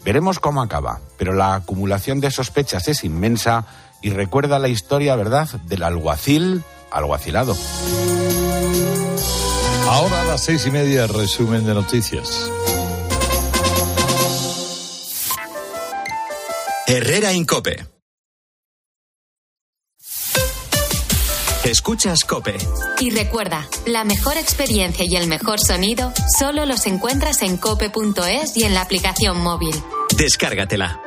[0.04, 3.66] Veremos cómo acaba, pero la acumulación de sospechas es inmensa
[4.02, 7.56] y recuerda la historia, ¿verdad?, del alguacil alguacilado.
[9.90, 12.52] Ahora a las seis y media, resumen de noticias.
[16.88, 17.86] Herrera Incope.
[21.64, 22.58] Escuchas Cope.
[23.00, 28.64] Y recuerda, la mejor experiencia y el mejor sonido solo los encuentras en cope.es y
[28.64, 29.76] en la aplicación móvil.
[30.18, 31.07] Descárgatela.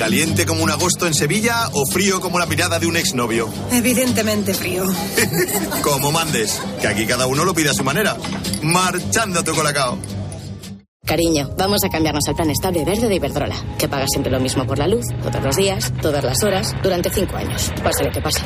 [0.00, 3.50] ¿Caliente como un agosto en Sevilla o frío como la mirada de un exnovio?
[3.70, 4.86] Evidentemente frío.
[5.82, 8.16] como mandes, que aquí cada uno lo pide a su manera.
[8.62, 9.98] Marchando tu colacao.
[11.04, 14.66] Cariño, vamos a cambiarnos al plan estable verde de Iberdrola, que paga siempre lo mismo
[14.66, 17.70] por la luz, todos los días, todas las horas, durante cinco años.
[17.84, 18.42] Pase lo que pase.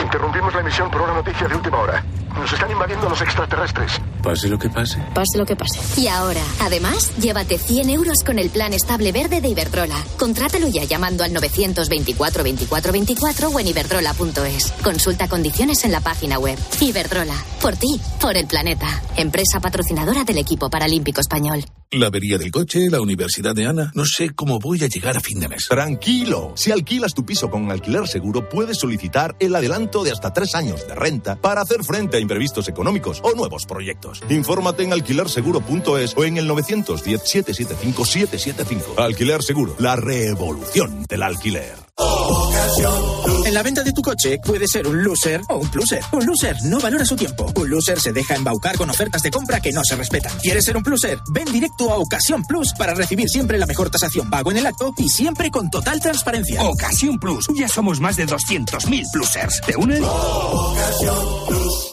[0.00, 2.04] Interrumpimos la emisión por una noticia de última hora.
[2.34, 3.92] Nos están invadiendo los extraterrestres.
[4.22, 4.98] Pase lo que pase.
[5.14, 5.78] Pase lo que pase.
[6.00, 9.96] Y ahora, además, llévate 100 euros con el plan estable verde de Iberdrola.
[10.18, 14.72] Contrátalo ya llamando al 924 24 24 o en iberdrola.es.
[14.82, 16.58] Consulta condiciones en la página web.
[16.80, 17.36] Iberdrola.
[17.60, 19.02] Por ti, por el planeta.
[19.16, 21.64] Empresa patrocinadora del equipo paralímpico español.
[21.90, 23.92] La avería del coche, la universidad de Ana.
[23.94, 25.68] No sé cómo voy a llegar a fin de mes.
[25.68, 26.52] Tranquilo.
[26.56, 30.84] Si alquilas tu piso con alquiler seguro, puedes solicitar el adelanto de hasta tres años
[30.88, 34.22] de renta para hacer frente a imprevistos económicos o nuevos proyectos.
[34.28, 38.98] Infórmate en alquilerseguro.es o en el 910-775-775.
[38.98, 41.83] Alquiler Seguro, la revolución del alquiler.
[41.96, 46.02] En la venta de tu coche puede ser un loser o un pluser.
[46.12, 47.52] Un loser no valora su tiempo.
[47.54, 50.36] Un loser se deja embaucar con ofertas de compra que no se respetan.
[50.42, 51.18] ¿Quieres ser un pluser?
[51.32, 54.92] Ven directo a Ocasión Plus para recibir siempre la mejor tasación pago en el acto
[54.96, 56.62] y siempre con total transparencia.
[56.62, 57.46] Ocasión Plus.
[57.54, 59.60] Ya somos más de 200.000 plusers.
[59.64, 60.00] ¿Te unes?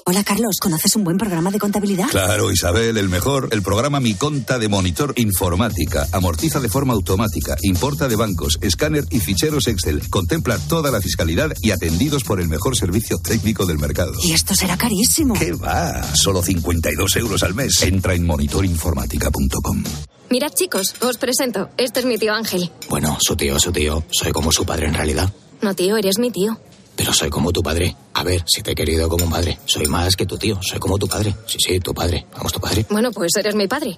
[0.06, 2.08] Hola Carlos, ¿conoces un buen programa de contabilidad?
[2.10, 3.50] Claro, Isabel, el mejor.
[3.52, 6.08] El programa Mi Conta de Monitor Informática.
[6.12, 9.68] Amortiza de forma automática, importa de bancos, escáner y ficheros
[10.10, 14.14] Contempla toda la fiscalidad y atendidos por el mejor servicio técnico del mercado.
[14.24, 15.34] Y esto será carísimo.
[15.34, 16.02] ¿Qué va?
[16.16, 17.82] Solo 52 euros al mes.
[17.84, 19.84] Entra en monitorinformática.com.
[20.30, 21.70] Mirad chicos, os presento.
[21.78, 22.72] Este es mi tío Ángel.
[22.90, 24.04] Bueno, su tío, su tío.
[24.12, 25.32] Soy como su padre en realidad.
[25.62, 26.58] No tío, eres mi tío.
[26.96, 27.96] Pero soy como tu padre.
[28.14, 29.58] A ver, si te he querido como un padre.
[29.66, 30.60] Soy más que tu tío.
[30.62, 31.36] Soy como tu padre.
[31.48, 32.28] Sí, sí, tu padre.
[32.34, 32.86] Vamos, tu padre.
[32.90, 33.98] Bueno, pues eres mi padre.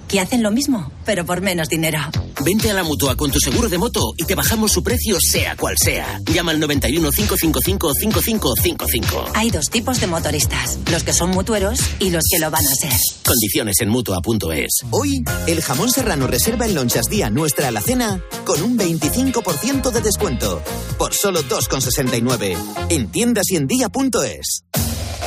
[0.11, 1.99] que hacen lo mismo, pero por menos dinero.
[2.43, 5.55] Vente a la mutua con tu seguro de moto y te bajamos su precio, sea
[5.55, 6.19] cual sea.
[6.25, 9.31] Llama al 91 555 5555.
[9.33, 12.75] Hay dos tipos de motoristas: los que son mutueros y los que lo van a
[12.75, 12.91] ser.
[13.25, 14.81] Condiciones en mutua.es.
[14.89, 20.61] Hoy, el jamón serrano reserva en Lonchas Día nuestra alacena con un 25% de descuento.
[20.97, 22.57] Por solo 2,69.
[22.89, 24.63] En tiendas y en día.es.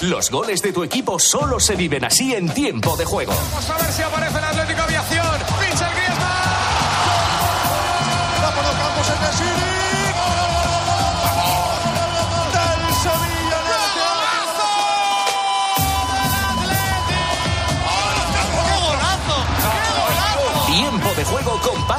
[0.02, 3.32] Los goles de tu equipo solo se viven así en tiempo de juego.
[3.32, 4.44] Vamos a ver si aparece el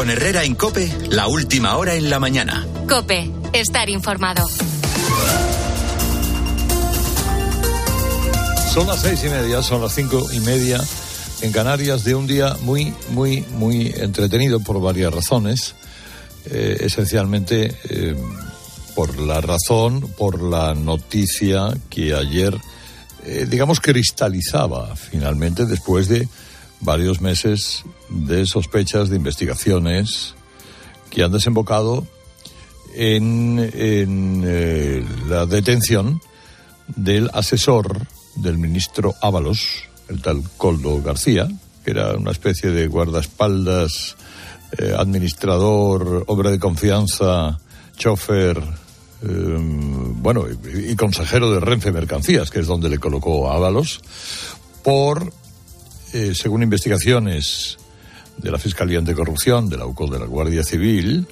[0.00, 2.66] Con Herrera en Cope, la última hora en la mañana.
[2.88, 4.48] Cope, estar informado.
[8.72, 10.80] Son las seis y media, son las cinco y media
[11.42, 15.74] en Canarias de un día muy, muy, muy entretenido por varias razones.
[16.46, 18.16] Eh, esencialmente eh,
[18.94, 22.56] por la razón, por la noticia que ayer,
[23.26, 26.26] eh, digamos, cristalizaba finalmente después de
[26.80, 30.34] varios meses de sospechas, de investigaciones
[31.10, 32.06] que han desembocado
[32.94, 36.20] en, en la detención
[36.96, 41.48] del asesor del ministro Ábalos, el tal Coldo García,
[41.84, 44.16] que era una especie de guardaespaldas,
[44.78, 47.58] eh, administrador, obra de confianza,
[47.96, 48.62] chofer,
[49.22, 54.00] em, bueno, y, consejero de Renfe Mercancías, que es donde le colocó a Ábalos,
[54.82, 55.32] por,
[56.12, 57.78] eh, según investigaciones
[58.36, 61.26] de la Fiscalía Anticorrupción, de la UCO de la Guardia Civil,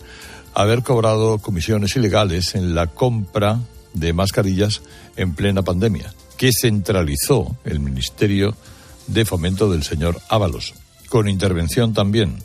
[0.54, 3.60] haber cobrado comisiones ilegales en la compra
[3.94, 4.82] de mascarillas
[5.16, 8.54] en plena pandemia que centralizó el Ministerio
[9.08, 10.74] de Fomento del señor Ábalos,
[11.08, 12.38] con intervención también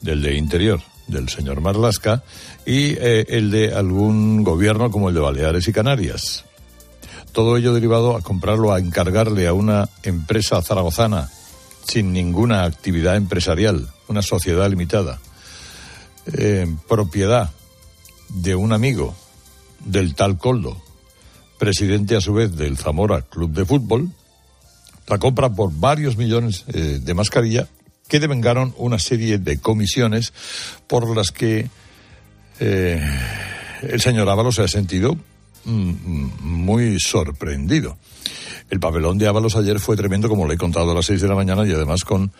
[0.00, 2.22] del de Interior, del señor Marlasca,
[2.64, 6.44] y eh, el de algún gobierno como el de Baleares y Canarias.
[7.32, 11.28] Todo ello derivado a comprarlo, a encargarle a una empresa zaragozana
[11.88, 15.18] sin ninguna actividad empresarial, una sociedad limitada,
[16.26, 17.50] eh, propiedad
[18.28, 19.16] de un amigo
[19.84, 20.76] del tal Coldo,
[21.58, 24.10] presidente a su vez del Zamora Club de Fútbol,
[25.06, 27.68] la compra por varios millones eh, de mascarilla
[28.06, 30.34] que devengaron una serie de comisiones
[30.86, 31.70] por las que
[32.60, 33.02] eh,
[33.82, 35.16] el señor Ábalos ha sentido
[35.64, 37.96] muy sorprendido.
[38.70, 41.28] El papelón de Ábalos ayer fue tremendo, como le he contado a las seis de
[41.28, 42.32] la mañana, y además con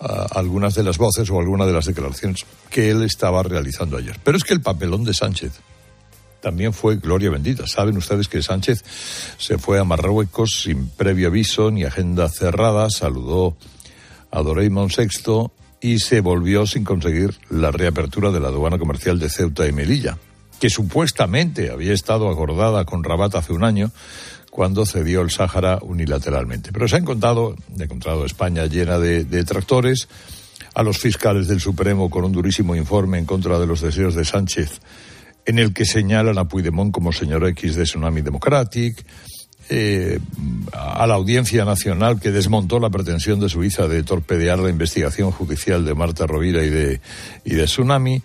[0.00, 4.18] ah, algunas de las voces o algunas de las declaraciones que él estaba realizando ayer.
[4.24, 5.52] Pero es que el papelón de Sánchez
[6.40, 7.66] también fue gloria bendita.
[7.66, 8.84] Saben ustedes que Sánchez
[9.36, 13.56] se fue a Marruecos sin previo aviso ni agenda cerrada, saludó
[14.30, 15.50] a Doraemon VI
[15.80, 20.18] y se volvió sin conseguir la reapertura de la aduana comercial de Ceuta y Melilla,
[20.60, 23.90] que supuestamente había estado acordada con Rabat hace un año
[24.50, 26.72] cuando cedió el Sáhara unilateralmente.
[26.72, 30.08] Pero se ha encontrado, encontrado España llena de, de tractores,
[30.74, 34.26] a los fiscales del Supremo con un durísimo informe en contra de los deseos de
[34.26, 34.80] Sánchez
[35.46, 39.06] en el que señalan a Puigdemont como señor X de Tsunami Democratic,
[39.68, 40.18] eh,
[40.72, 45.84] a la Audiencia Nacional que desmontó la pretensión de Suiza de torpedear la investigación judicial
[45.84, 47.00] de Marta Rovira y de,
[47.44, 48.22] y de Tsunami,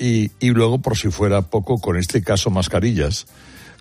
[0.00, 3.26] y, luego, por si fuera poco, con este caso Mascarillas,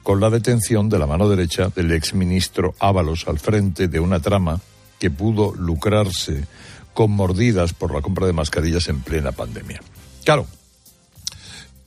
[0.04, 4.60] con la detención de la mano derecha del exministro Ábalos al frente de una trama
[5.00, 6.46] que pudo lucrarse
[6.94, 9.80] con mordidas por la compra de mascarillas en plena pandemia.
[10.26, 10.46] Claro,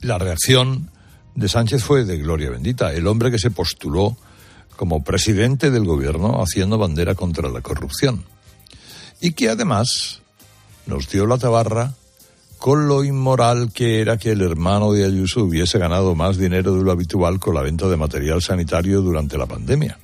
[0.01, 0.89] la reacción
[1.35, 4.17] de Sánchez fue de gloria bendita, el hombre que se postuló
[4.75, 8.25] como presidente del gobierno haciendo bandera contra la corrupción.
[9.21, 10.21] Y que además
[10.87, 11.93] nos dio la tabarra
[12.63, 16.81] con lo inmoral que era que el hermano de Ayuso hubiese ganado más dinero de
[16.81, 19.99] lo habitual con la venta de material sanitario durante la pandemia.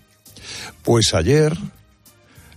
[0.84, 1.58] Pues ayer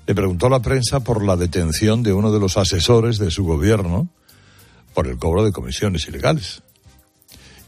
[0.05, 3.45] le preguntó a la prensa por la detención de uno de los asesores de su
[3.45, 4.09] gobierno
[4.93, 6.65] por el cobro de comisiones ilegales.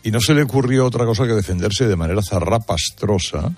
[0.02, 3.52] Y no se le ocurrió otra cosa que defenderse de manera zarrapastrosa,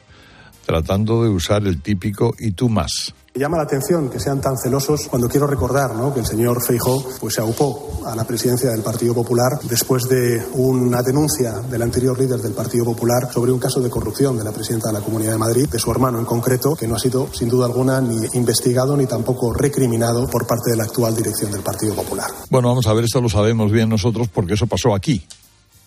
[0.67, 3.15] tratando de usar el típico y tú más.
[3.35, 6.13] Llama la atención que sean tan celosos cuando quiero recordar ¿no?
[6.13, 10.43] que el señor Feijó pues, se aupó a la presidencia del Partido Popular después de
[10.55, 14.53] una denuncia del anterior líder del Partido Popular sobre un caso de corrupción de la
[14.53, 17.29] presidenta de la Comunidad de Madrid, de su hermano en concreto, que no ha sido
[17.33, 21.61] sin duda alguna ni investigado ni tampoco recriminado por parte de la actual dirección del
[21.61, 22.31] Partido Popular.
[22.51, 25.25] Bueno, vamos a ver, esto lo sabemos bien nosotros porque eso pasó aquí,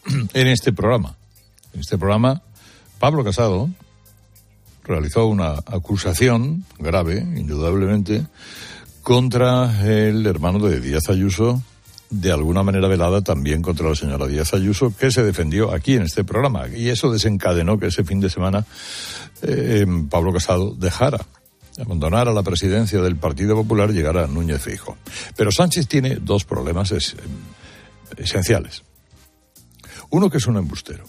[0.33, 1.17] en este programa.
[1.73, 2.43] En este programa,
[2.99, 3.69] Pablo Casado
[4.89, 8.25] realizó una acusación grave, indudablemente,
[9.03, 11.61] contra el hermano de Díaz Ayuso,
[12.09, 16.01] de alguna manera velada también contra la señora Díaz Ayuso, que se defendió aquí en
[16.01, 16.67] este programa.
[16.67, 18.65] Y eso desencadenó que ese fin de semana
[19.43, 21.19] eh, Pablo Casado dejara
[21.79, 24.97] abandonara la presidencia del Partido Popular, llegara a Núñez Fijo.
[25.37, 26.93] Pero Sánchez tiene dos problemas
[28.17, 28.83] esenciales.
[30.09, 31.05] Uno que es un embustero.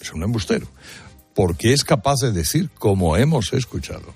[0.00, 0.66] Es un embustero.
[1.34, 4.14] Porque es capaz de decir, como hemos escuchado,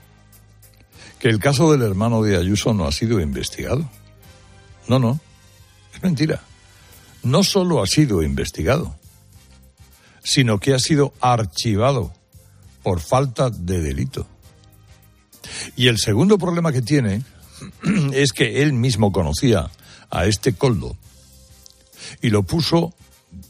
[1.18, 3.88] que el caso del hermano de Ayuso no ha sido investigado.
[4.88, 5.18] No, no.
[5.94, 6.42] Es mentira.
[7.22, 8.96] No solo ha sido investigado,
[10.22, 12.12] sino que ha sido archivado
[12.82, 14.26] por falta de delito.
[15.74, 17.22] Y el segundo problema que tiene
[18.12, 19.70] es que él mismo conocía
[20.10, 20.96] a este coldo
[22.22, 22.94] Y lo puso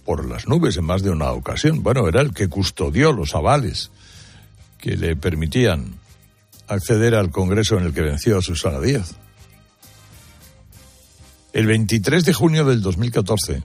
[0.05, 1.83] por las nubes en más de una ocasión.
[1.83, 3.91] Bueno, era el que custodió los avales
[4.79, 5.95] que le permitían
[6.69, 9.15] acceder al Congreso en el que venció a Susana Díaz.
[11.53, 13.63] El 23 de junio del 2014,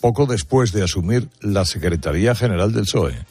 [0.00, 3.24] poco después de asumir la Secretaría General del PSOE,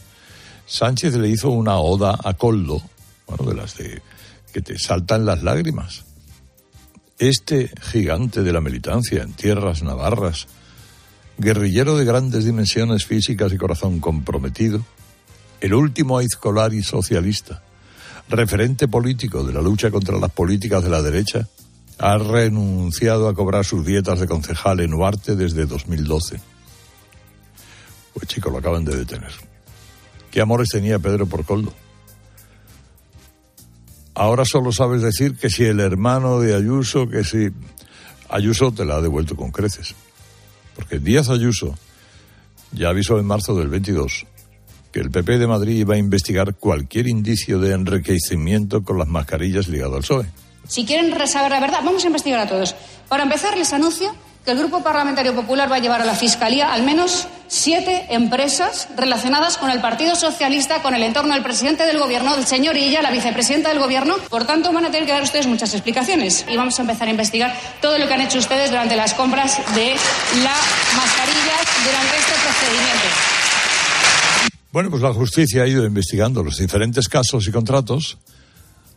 [0.65, 2.81] Sánchez le hizo una oda a Coldo,
[3.27, 4.01] bueno, de las de
[4.51, 6.05] que te saltan las lágrimas.
[7.19, 10.47] Este gigante de la militancia en tierras navarras,
[11.41, 14.85] guerrillero de grandes dimensiones físicas y corazón comprometido,
[15.59, 17.63] el último aizcolari socialista,
[18.29, 21.47] referente político de la lucha contra las políticas de la derecha,
[21.97, 26.39] ha renunciado a cobrar sus dietas de concejal en Huarte desde 2012.
[28.13, 29.31] Pues chicos, lo acaban de detener.
[30.31, 31.73] ¿Qué amores tenía Pedro por Coldo?
[34.13, 37.49] Ahora solo sabes decir que si el hermano de Ayuso, que si
[38.29, 39.95] Ayuso te la ha devuelto con creces.
[40.75, 41.77] Porque Díaz Ayuso
[42.71, 44.25] ya avisó en marzo del 22
[44.91, 49.67] que el PP de Madrid iba a investigar cualquier indicio de enriquecimiento con las mascarillas
[49.67, 50.25] ligado al PSOE.
[50.67, 52.75] Si quieren saber la verdad, vamos a investigar a todos.
[53.07, 54.13] Para empezar, les anuncio
[54.43, 58.87] que el Grupo Parlamentario Popular va a llevar a la Fiscalía al menos siete empresas
[58.95, 63.01] relacionadas con el Partido Socialista, con el entorno del presidente del Gobierno, del señor Illa,
[63.01, 64.15] la vicepresidenta del Gobierno.
[64.29, 66.45] Por tanto, van a tener que dar ustedes muchas explicaciones.
[66.49, 69.57] Y vamos a empezar a investigar todo lo que han hecho ustedes durante las compras
[69.75, 70.61] de las
[70.95, 73.07] mascarillas durante este procedimiento.
[74.71, 78.17] Bueno, pues la justicia ha ido investigando los diferentes casos y contratos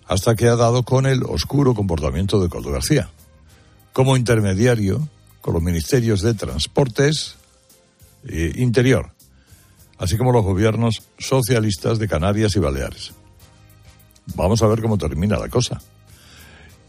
[0.06, 3.10] hasta que ha dado con el oscuro comportamiento de Coldo García.
[3.92, 5.08] Como intermediario
[5.44, 7.36] con los ministerios de Transportes
[8.26, 9.10] e Interior,
[9.98, 13.12] así como los gobiernos socialistas de Canarias y Baleares.
[14.36, 15.82] Vamos a ver cómo termina la cosa.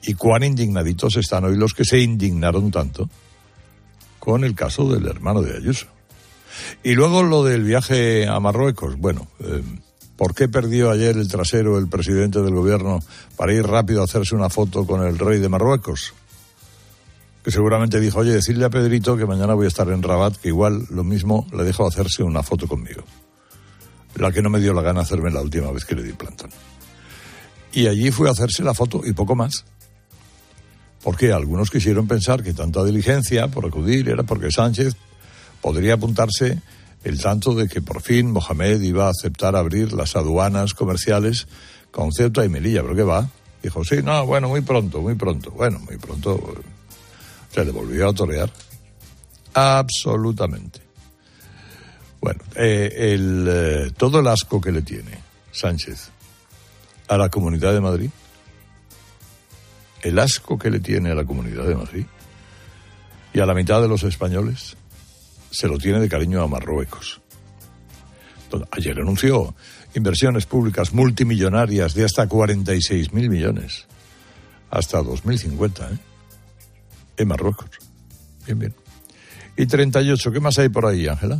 [0.03, 3.09] Y cuán indignaditos están hoy los que se indignaron tanto
[4.19, 5.87] con el caso del hermano de Ayuso.
[6.81, 8.97] Y luego lo del viaje a Marruecos.
[8.97, 9.63] Bueno, eh,
[10.15, 13.01] ¿por qué perdió ayer el trasero el presidente del gobierno
[13.35, 16.13] para ir rápido a hacerse una foto con el rey de Marruecos?
[17.45, 20.47] Que seguramente dijo, oye, decirle a Pedrito que mañana voy a estar en Rabat, que
[20.47, 23.03] igual lo mismo le dejo hacerse una foto conmigo.
[24.15, 26.49] La que no me dio la gana hacerme la última vez que le di plantón.
[27.71, 29.63] Y allí fue a hacerse la foto y poco más.
[31.03, 34.95] Porque algunos quisieron pensar que tanta diligencia por acudir era porque Sánchez
[35.61, 36.59] podría apuntarse
[37.03, 41.47] el tanto de que por fin Mohamed iba a aceptar abrir las aduanas comerciales
[41.91, 42.81] con Ceuta y Melilla.
[42.81, 43.29] ¿Pero qué va?
[43.61, 45.51] Dijo, sí, no, bueno, muy pronto, muy pronto.
[45.51, 46.55] Bueno, muy pronto
[47.55, 48.51] se le volvió a torear.
[49.53, 50.81] Absolutamente.
[52.19, 55.17] Bueno, eh, el, eh, todo el asco que le tiene
[55.53, 56.09] Sánchez
[57.07, 58.09] a la Comunidad de Madrid,
[60.01, 62.05] el asco que le tiene a la Comunidad de Madrid
[63.33, 64.75] y a la mitad de los españoles,
[65.49, 67.21] se lo tiene de cariño a Marruecos.
[68.71, 69.55] Ayer anunció
[69.95, 73.85] inversiones públicas multimillonarias de hasta 46 mil millones
[74.71, 76.14] hasta 2050, ¿eh?
[77.17, 77.69] En Marruecos.
[78.45, 78.73] Bien, bien.
[79.57, 81.39] Y 38, ¿qué más hay por ahí, Ángela?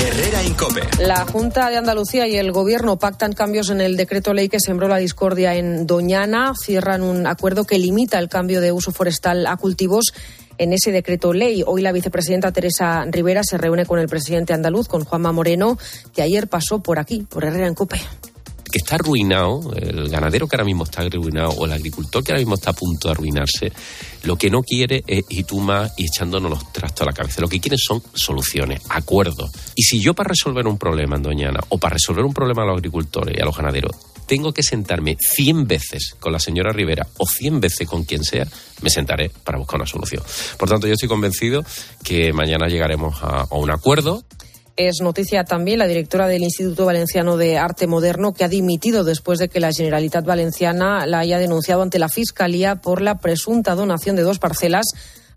[0.00, 0.80] Herrera Incope.
[0.98, 4.88] La Junta de Andalucía y el Gobierno pactan cambios en el decreto ley que sembró
[4.88, 6.52] la discordia en Doñana.
[6.60, 10.12] Cierran un acuerdo que limita el cambio de uso forestal a cultivos
[10.58, 11.62] en ese decreto ley.
[11.66, 15.78] Hoy la vicepresidenta Teresa Rivera se reúne con el presidente andaluz, con Juanma Moreno,
[16.12, 18.00] que ayer pasó por aquí, por Herrera en Cope
[18.72, 22.40] que está arruinado, el ganadero que ahora mismo está arruinado o el agricultor que ahora
[22.40, 23.72] mismo está a punto de arruinarse,
[24.24, 27.40] lo que no quiere es ir tú más y echándonos los trastos a la cabeza.
[27.40, 29.52] Lo que quieren son soluciones, acuerdos.
[29.76, 32.66] Y si yo para resolver un problema en Doñana o para resolver un problema a
[32.66, 33.92] los agricultores y a los ganaderos
[34.26, 38.46] tengo que sentarme 100 veces con la señora Rivera o 100 veces con quien sea,
[38.80, 40.22] me sentaré para buscar una solución.
[40.58, 41.62] Por tanto, yo estoy convencido
[42.02, 44.24] que mañana llegaremos a un acuerdo
[44.76, 49.38] es noticia también la directora del Instituto Valenciano de Arte Moderno, que ha dimitido después
[49.38, 54.16] de que la Generalitat Valenciana la haya denunciado ante la Fiscalía por la presunta donación
[54.16, 54.86] de dos parcelas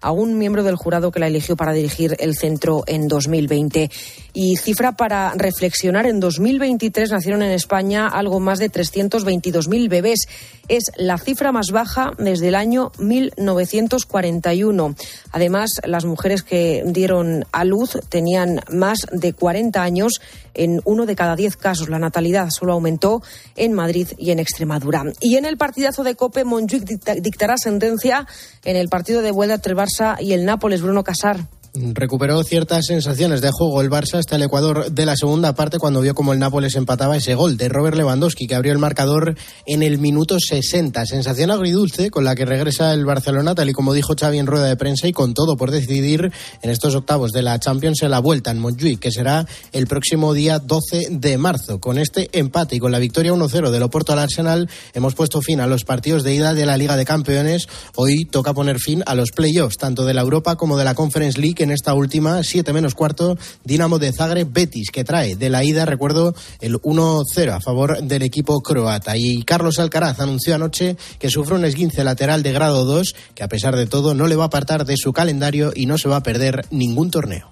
[0.06, 3.90] a un miembro del jurado que la eligió para dirigir el centro en 2020.
[4.34, 10.28] Y cifra para reflexionar, en 2023 nacieron en España algo más de 322.000 bebés.
[10.68, 14.96] Es la cifra más baja desde el año 1941.
[15.32, 20.22] Además, las mujeres que dieron a luz tenían más de 40 años
[20.54, 21.90] en uno de cada diez casos.
[21.90, 23.24] La natalidad solo aumentó
[23.56, 25.04] en Madrid y en Extremadura.
[25.20, 26.84] Y en el partidazo de Cope, Montjuic
[27.22, 28.28] dictará sentencia
[28.64, 29.74] en el partido de vuelta entre
[30.20, 31.38] y el Nápoles, Bruno Casar.
[31.76, 36.00] Recuperó ciertas sensaciones de juego el Barça hasta el Ecuador de la segunda parte cuando
[36.00, 39.84] vio como el Nápoles empataba ese gol de Robert Lewandowski que abrió el marcador en
[39.84, 41.06] el minuto 60.
[41.06, 44.68] Sensación agridulce con la que regresa el Barcelona, tal y como dijo Xavi en rueda
[44.68, 48.20] de prensa y con todo por decidir en estos octavos de la Champions en la
[48.20, 51.82] vuelta en Montjuic, que será el próximo día 12 de marzo.
[51.82, 55.60] Con este empate y con la victoria 1-0 del Oporto al Arsenal, hemos puesto fin
[55.60, 57.68] a los partidos de ida de la Liga de Campeones.
[57.96, 61.38] Hoy toca poner fin a los playoffs, tanto de la Europa como de la Conference
[61.40, 65.64] League en esta última, 7 menos cuarto, Dinamo de Zagreb Betis, que trae de la
[65.64, 69.18] ida, recuerdo, el 1-0 a favor del equipo croata.
[69.18, 73.50] Y Carlos Alcaraz anunció anoche que sufre un esguince lateral de grado 2, que a
[73.50, 76.18] pesar de todo no le va a apartar de su calendario y no se va
[76.18, 77.52] a perder ningún torneo.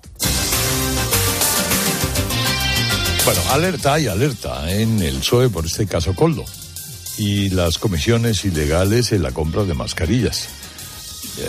[3.26, 6.44] Bueno, alerta y alerta en el PSOE por este caso Coldo
[7.18, 10.50] y las comisiones ilegales en la compra de mascarillas.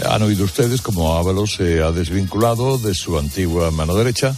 [0.09, 4.35] Han oído ustedes cómo Ábalos se ha desvinculado de su antigua mano derecha,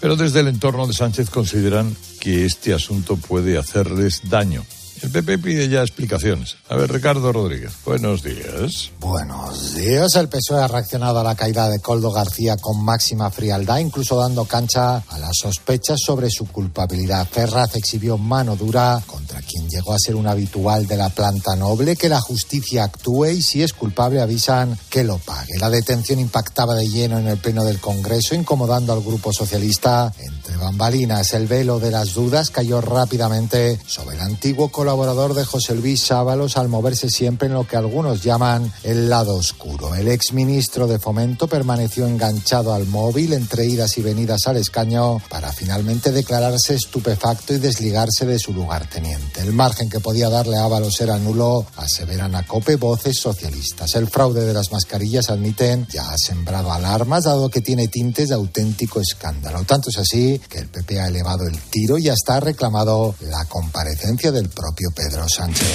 [0.00, 4.64] pero desde el entorno de Sánchez consideran que este asunto puede hacerles daño.
[5.02, 6.56] El PP pide ya explicaciones.
[6.68, 8.90] A ver, Ricardo Rodríguez, buenos días.
[9.00, 10.14] Buenos días.
[10.16, 14.44] El PSOE ha reaccionado a la caída de Coldo García con máxima frialdad, incluso dando
[14.44, 17.26] cancha a las sospechas sobre su culpabilidad.
[17.26, 21.96] Ferraz exhibió mano dura contra quien llegó a ser un habitual de la planta noble,
[21.96, 25.58] que la justicia actúe y si es culpable avisan que lo pague.
[25.58, 30.12] La detención impactaba de lleno en el pleno del Congreso, incomodando al grupo socialista
[30.60, 31.32] bambalinas.
[31.32, 36.56] El velo de las dudas cayó rápidamente sobre el antiguo colaborador de José Luis Ábalos
[36.56, 39.94] al moverse siempre en lo que algunos llaman el lado oscuro.
[39.94, 45.52] El exministro de Fomento permaneció enganchado al móvil entre idas y venidas al escaño para
[45.52, 49.40] finalmente declararse estupefacto y desligarse de su lugarteniente.
[49.40, 53.94] El margen que podía darle Ábalos era nulo, aseveran a COPE voces socialistas.
[53.94, 58.34] El fraude de las mascarillas, admiten, ya ha sembrado alarmas dado que tiene tintes de
[58.34, 59.64] auténtico escándalo.
[59.64, 63.44] Tanto es así que el PP ha elevado el tiro y hasta ha reclamado la
[63.46, 65.68] comparecencia del propio Pedro Sánchez.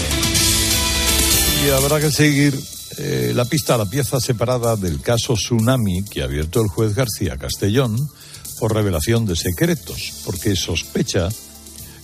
[1.65, 2.53] Y habrá que seguir
[2.97, 6.93] eh, la pista a la pieza separada del caso Tsunami que ha abierto el juez
[6.93, 7.95] García Castellón
[8.59, 11.30] por revelación de secretos, porque sospecha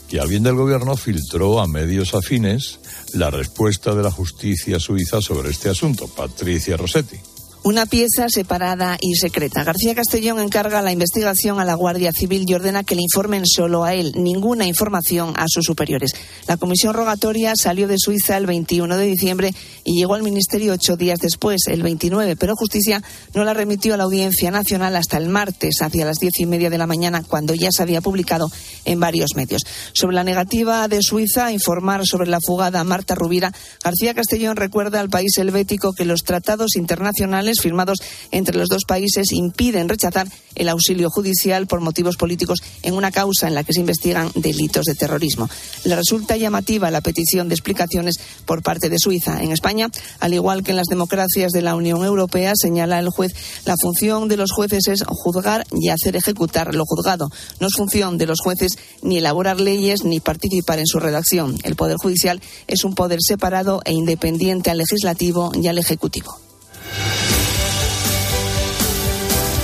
[0.10, 2.80] que alguien del gobierno filtró a medios afines
[3.14, 7.31] la respuesta de la justicia suiza sobre este asunto, Patricia Rossetti.
[7.64, 9.64] Una pieza separada y secreta.
[9.64, 13.84] García Castellón encarga la investigación a la Guardia Civil y ordena que le informen solo
[13.84, 16.14] a él, ninguna información a sus superiores.
[16.48, 19.54] La comisión rogatoria salió de Suiza el 21 de diciembre
[19.84, 23.04] y llegó al Ministerio ocho días después, el 29, pero Justicia
[23.36, 26.72] no la remitió a la Audiencia Nacional hasta el martes, hacia las diez y media
[26.72, 28.50] de la mañana, cuando ya se había publicado
[28.86, 29.62] en varios medios.
[29.94, 33.54] Sobre la negativa de Suiza a informar sobre la fugada Marta Rubira,
[33.84, 38.00] García Castellón recuerda al país helvético que los tratados internacionales firmados
[38.32, 43.48] entre los dos países impiden rechazar el auxilio judicial por motivos políticos en una causa
[43.48, 45.50] en la que se investigan delitos de terrorismo.
[45.84, 49.42] Le resulta llamativa la petición de explicaciones por parte de Suiza.
[49.42, 49.90] En España,
[50.20, 53.34] al igual que en las democracias de la Unión Europea, señala el juez,
[53.66, 57.30] la función de los jueces es juzgar y hacer ejecutar lo juzgado.
[57.60, 61.58] No es función de los jueces ni elaborar leyes ni participar en su redacción.
[61.64, 66.38] El Poder Judicial es un poder separado e independiente al legislativo y al ejecutivo.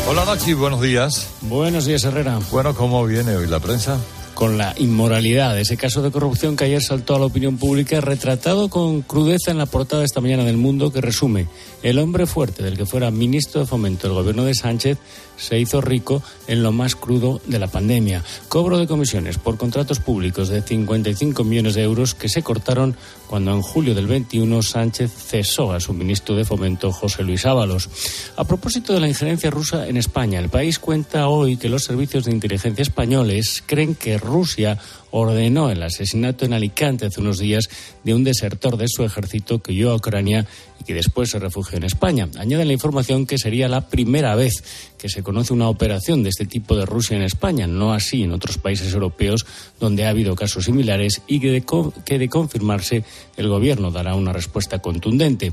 [0.09, 1.27] Hola Nachi, buenos días.
[1.41, 2.39] Buenos días Herrera.
[2.49, 3.99] Bueno, ¿cómo viene hoy la prensa?
[4.37, 8.69] Con la inmoralidad ese caso de corrupción que ayer saltó a la opinión pública, retratado
[8.69, 11.47] con crudeza en la portada esta mañana del Mundo, que resume:
[11.81, 14.99] el hombre fuerte del que fuera ministro de Fomento del gobierno de Sánchez
[15.37, 18.23] se hizo rico en lo más crudo de la pandemia.
[18.47, 22.95] Cobro de comisiones por contratos públicos de 55 millones de euros que se cortaron
[23.27, 27.89] cuando en julio del 21 Sánchez cesó a su ministro de Fomento, José Luis Ábalos.
[28.35, 32.25] A propósito de la injerencia rusa en España, el país cuenta hoy que los servicios
[32.25, 34.77] de inteligencia españoles creen que Rusia
[35.09, 37.69] ordenó el asesinato en Alicante hace unos días
[38.03, 40.45] de un desertor de su ejército que huyó a Ucrania
[40.87, 42.29] que después se refugió en España.
[42.39, 44.63] Añade la información que sería la primera vez
[44.97, 48.31] que se conoce una operación de este tipo de Rusia en España, no así en
[48.31, 49.45] otros países europeos
[49.81, 51.65] donde ha habido casos similares y que de,
[52.05, 53.03] que de confirmarse
[53.35, 55.51] el gobierno dará una respuesta contundente.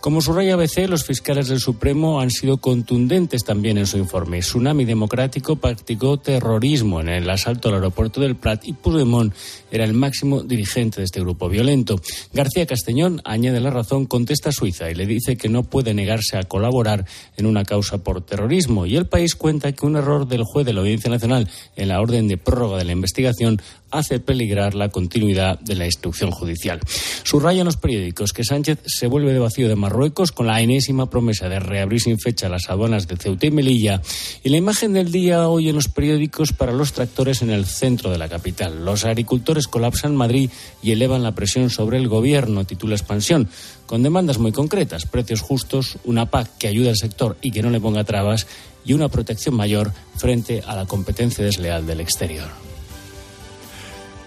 [0.00, 4.38] Como subraya ABC, los fiscales del Supremo han sido contundentes también en su informe.
[4.38, 9.34] Tsunami Democrático practicó terrorismo en el asalto al aeropuerto del Prat y Puigdemont
[9.72, 12.00] era el máximo dirigente de este grupo violento.
[12.32, 16.42] García Castellón añade la razón, contesta Suiza y le dice que no puede negarse a
[16.44, 17.04] colaborar
[17.36, 18.86] en una causa por terrorismo.
[18.86, 22.00] Y el país cuenta que un error del juez de la Audiencia Nacional en la
[22.00, 23.60] orden de prórroga de la investigación
[23.90, 26.80] hace peligrar la continuidad de la instrucción judicial.
[27.22, 31.48] Subrayan los periódicos que Sánchez se vuelve de vacío de Marruecos con la enésima promesa
[31.48, 34.02] de reabrir sin fecha las aduanas de Ceuta y Melilla
[34.42, 38.10] y la imagen del día hoy en los periódicos para los tractores en el centro
[38.10, 38.84] de la capital.
[38.84, 40.50] Los agricultores colapsan Madrid
[40.82, 43.48] y elevan la presión sobre el gobierno, titula Expansión,
[43.86, 47.70] con demandas muy concretas, precios justos, una PAC que ayude al sector y que no
[47.70, 48.46] le ponga trabas
[48.84, 52.48] y una protección mayor frente a la competencia desleal del exterior.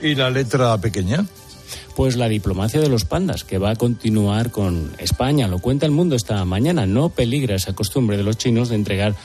[0.02, 1.26] ¿Y la letra pequeña?
[1.96, 5.48] Pues la diplomacia de los pandas, que va a continuar con España.
[5.48, 6.86] Lo cuenta el mundo esta mañana.
[6.86, 9.16] No peligra esa costumbre de los chinos de entregar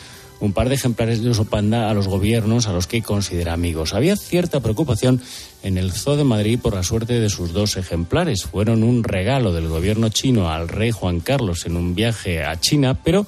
[0.40, 3.94] un par de ejemplares de oso panda a los gobiernos a los que considera amigos.
[3.94, 5.20] Había cierta preocupación
[5.62, 8.44] en el Zoo de Madrid por la suerte de sus dos ejemplares.
[8.44, 13.00] Fueron un regalo del gobierno chino al rey Juan Carlos en un viaje a China,
[13.02, 13.26] pero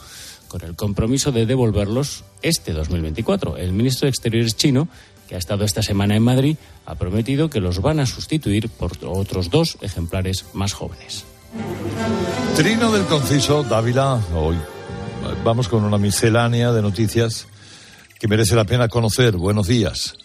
[0.49, 3.57] con el compromiso de devolverlos este 2024.
[3.57, 4.89] El ministro de Exteriores chino
[5.27, 8.93] que ha estado esta semana en Madrid, ha prometido que los van a sustituir por
[9.05, 11.25] otros dos ejemplares más jóvenes.
[12.55, 14.57] Trino del Conciso, Dávila, hoy
[15.45, 17.47] vamos con una miscelánea de noticias
[18.18, 19.37] que merece la pena conocer.
[19.37, 20.16] Buenos días.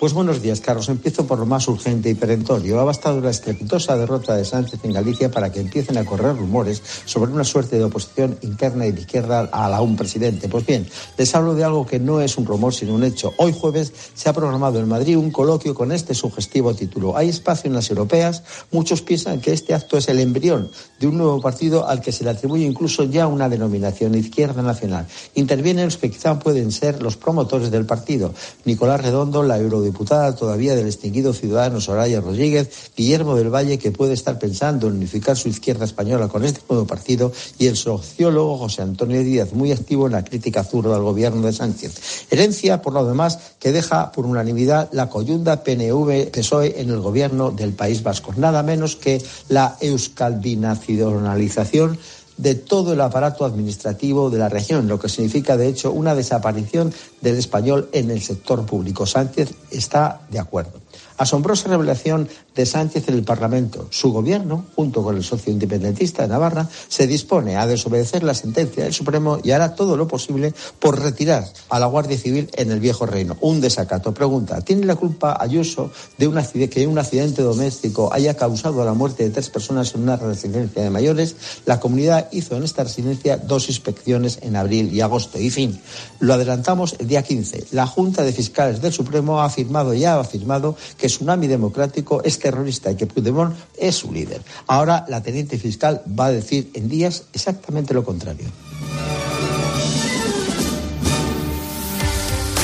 [0.00, 0.88] Pues buenos días, Carlos.
[0.88, 2.80] Empiezo por lo más urgente y perentorio.
[2.80, 6.82] Ha bastado la estrepitosa derrota de Sánchez en Galicia para que empiecen a correr rumores
[7.04, 10.48] sobre una suerte de oposición interna y de izquierda a la un presidente.
[10.48, 10.88] Pues bien,
[11.18, 13.34] les hablo de algo que no es un rumor, sino un hecho.
[13.36, 17.14] Hoy jueves se ha programado en Madrid un coloquio con este sugestivo título.
[17.14, 18.42] Hay espacio en las europeas.
[18.72, 22.24] Muchos piensan que este acto es el embrión de un nuevo partido al que se
[22.24, 25.06] le atribuye incluso ya una denominación, Izquierda Nacional.
[25.34, 28.32] Intervienen los que quizá pueden ser los promotores del partido.
[28.64, 33.90] Nicolás Redondo, la eurodeputado diputada todavía del extinguido ciudadano Soraya Rodríguez, Guillermo del Valle, que
[33.90, 38.58] puede estar pensando en unificar su izquierda española con este nuevo partido, y el sociólogo
[38.58, 42.26] José Antonio Díaz, muy activo en la crítica zurda al gobierno de Sánchez.
[42.30, 47.72] Herencia, por lo demás, que deja por unanimidad la coyunda PNV-PSOE en el gobierno del
[47.72, 48.32] País Vasco.
[48.36, 51.98] Nada menos que la euskaldinacionalización
[52.40, 56.92] de todo el aparato administrativo de la región, lo que significa, de hecho, una desaparición
[57.20, 59.04] del español en el sector público.
[59.04, 60.72] Sánchez está de acuerdo.
[61.18, 62.28] Asombrosa revelación
[62.60, 63.88] de Sánchez en el Parlamento.
[63.90, 68.84] Su gobierno, junto con el socio independentista de Navarra, se dispone a desobedecer la sentencia
[68.84, 72.80] del Supremo y hará todo lo posible por retirar a la Guardia Civil en el
[72.80, 73.36] viejo reino.
[73.40, 74.12] Un desacato.
[74.12, 76.40] Pregunta, ¿tiene la culpa Ayuso de un
[76.70, 80.90] que un accidente doméstico haya causado la muerte de tres personas en una residencia de
[80.90, 81.36] mayores?
[81.64, 85.38] La comunidad hizo en esta residencia dos inspecciones en abril y agosto.
[85.38, 85.80] Y fin,
[86.18, 87.68] lo adelantamos el día 15.
[87.72, 92.38] La Junta de Fiscales del Supremo ha afirmado, ya ha afirmado, que Tsunami Democrático es
[92.50, 94.42] terrorista y que Puigdemont es su líder.
[94.66, 98.46] Ahora la teniente fiscal va a decir en días exactamente lo contrario.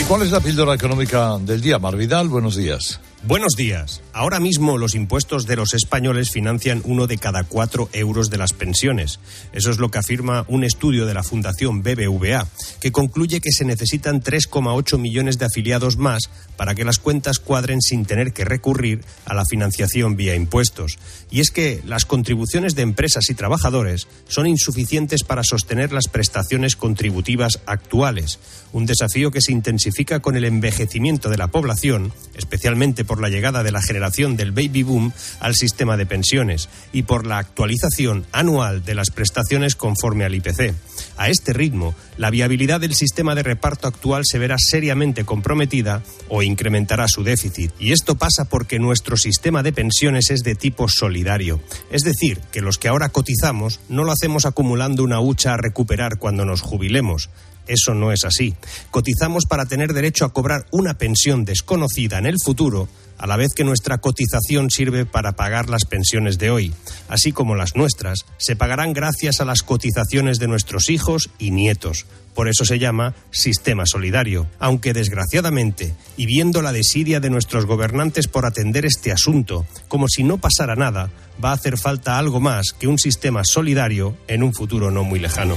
[0.00, 1.78] ¿Y cuál es la píldora económica del día?
[1.78, 3.00] Marvidal, buenos días.
[3.26, 4.02] Buenos días.
[4.12, 8.52] Ahora mismo los impuestos de los españoles financian uno de cada cuatro euros de las
[8.52, 9.18] pensiones.
[9.52, 12.46] Eso es lo que afirma un estudio de la Fundación BBVA,
[12.80, 17.82] que concluye que se necesitan 3,8 millones de afiliados más para que las cuentas cuadren
[17.82, 20.96] sin tener que recurrir a la financiación vía impuestos.
[21.28, 26.76] Y es que las contribuciones de empresas y trabajadores son insuficientes para sostener las prestaciones
[26.76, 28.38] contributivas actuales,
[28.72, 33.62] un desafío que se intensifica con el envejecimiento de la población, especialmente por la llegada
[33.62, 38.84] de la generación del baby boom al sistema de pensiones y por la actualización anual
[38.84, 40.74] de las prestaciones conforme al IPC.
[41.16, 46.42] A este ritmo, la viabilidad del sistema de reparto actual se verá seriamente comprometida o
[46.42, 47.72] incrementará su déficit.
[47.78, 51.60] Y esto pasa porque nuestro sistema de pensiones es de tipo solidario.
[51.90, 56.18] Es decir, que los que ahora cotizamos no lo hacemos acumulando una hucha a recuperar
[56.18, 57.30] cuando nos jubilemos.
[57.66, 58.54] Eso no es así.
[58.90, 62.88] Cotizamos para tener derecho a cobrar una pensión desconocida en el futuro,
[63.18, 66.74] a la vez que nuestra cotización sirve para pagar las pensiones de hoy,
[67.08, 72.06] así como las nuestras, se pagarán gracias a las cotizaciones de nuestros hijos y nietos.
[72.34, 78.28] Por eso se llama sistema solidario, aunque desgraciadamente, y viendo la desidia de nuestros gobernantes
[78.28, 81.10] por atender este asunto, como si no pasara nada,
[81.42, 85.18] va a hacer falta algo más que un sistema solidario en un futuro no muy
[85.18, 85.56] lejano.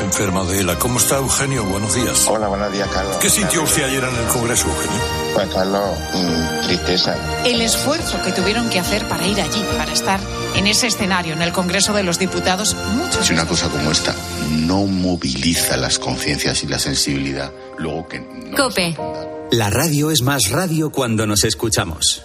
[0.01, 0.77] enferma de ELA.
[0.77, 1.63] ¿Cómo está Eugenio?
[1.65, 2.25] Buenos días.
[2.27, 3.15] Hola, buenos días, Carlos.
[3.17, 4.99] ¿Qué sintió usted ayer en el Congreso, Eugenio?
[5.33, 7.15] Pues, Carlos, mm, tristeza.
[7.45, 10.19] El esfuerzo que tuvieron que hacer para ir allí, para estar
[10.55, 13.25] en ese escenario, en el Congreso de los Diputados, muchos.
[13.27, 14.13] Si una cosa como esta
[14.51, 18.19] no moviliza las conciencias y la sensibilidad, luego que...
[18.19, 18.95] no- Cope.
[19.51, 22.23] La radio es más radio cuando nos escuchamos.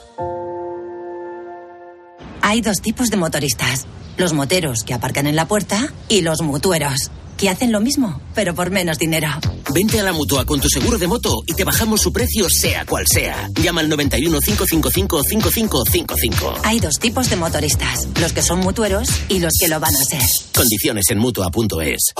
[2.43, 3.87] Hay dos tipos de motoristas.
[4.17, 8.55] Los moteros que aparcan en la puerta y los mutueros, que hacen lo mismo, pero
[8.55, 9.29] por menos dinero.
[9.73, 12.87] Vente a la mutua con tu seguro de moto y te bajamos su precio, sea
[12.87, 13.51] cual sea.
[13.61, 16.55] Llama al 91 555 5555.
[16.65, 20.05] Hay dos tipos de motoristas, los que son mutueros y los que lo van a
[20.05, 20.23] ser.
[20.55, 22.13] Condiciones en mutua.es.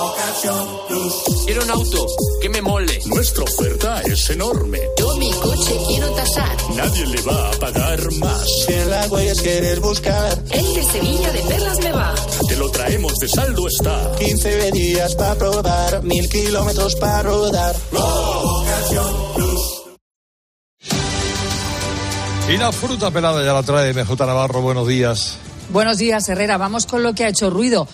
[1.45, 2.05] Quiero un auto
[2.41, 2.99] que me mole.
[3.05, 4.79] Nuestra oferta es enorme.
[4.99, 6.55] Yo mi coche quiero tasar.
[6.75, 8.45] Nadie le va a pagar más.
[8.65, 10.43] Si en la huellas quieres buscar.
[10.51, 12.15] El de Sevilla de Perlas me va.
[12.47, 14.11] Te lo traemos de saldo está.
[14.19, 17.75] 15 días para probar, mil kilómetros para rodar.
[22.49, 24.61] Y la fruta pelada ya la trae MJ Navarro.
[24.61, 25.37] Buenos días.
[25.69, 26.57] Buenos días, Herrera.
[26.57, 27.87] Vamos con lo que ha hecho ruido.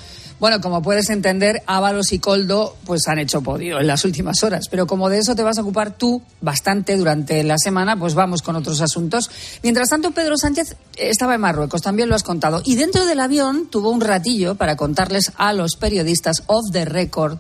[0.44, 4.68] Bueno, como puedes entender, Ábalos y Coldo pues han hecho podio en las últimas horas.
[4.68, 8.41] Pero como de eso te vas a ocupar tú bastante durante la semana, pues vamos
[8.41, 9.32] con otros asuntos.
[9.62, 12.62] Mientras tanto, Pedro Sánchez estaba en Marruecos, también lo has contado.
[12.66, 17.38] Y dentro del avión tuvo un ratillo para contarles a los periodistas off the record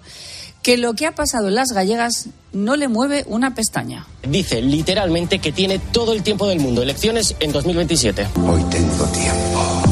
[0.61, 4.07] que lo que ha pasado en las gallegas no le mueve una pestaña.
[4.25, 6.81] Dice literalmente que tiene todo el tiempo del mundo.
[6.81, 8.29] Elecciones en 2027.
[8.47, 9.83] Hoy tengo tiempo.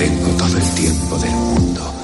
[0.00, 1.94] Tengo todo el tiempo del mundo.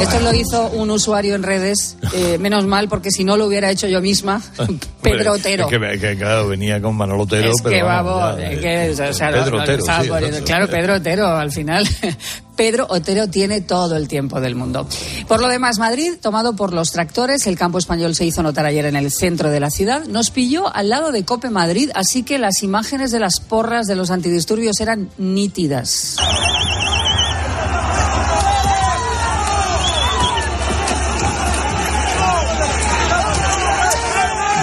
[0.00, 3.70] Esto lo hizo un usuario en redes, eh, menos mal, porque si no lo hubiera
[3.70, 4.42] hecho yo misma,
[5.02, 5.68] Pedro Otero.
[5.68, 7.50] Es que, que, claro, venía con Manolo Otero.
[7.50, 10.44] Es pero que vamos, ya, que, o sea, Pedro lo- lo Otero, estaba sí, exacto.
[10.44, 11.88] Claro, Pedro Otero, al final.
[12.56, 14.86] Pedro Otero tiene todo el tiempo del mundo.
[15.26, 18.84] Por lo demás, Madrid, tomado por los tractores, el campo español se hizo notar ayer
[18.86, 22.38] en el centro de la ciudad, nos pilló al lado de Cope Madrid, así que
[22.38, 26.16] las imágenes de las porras de los antidisturbios eran nítidas.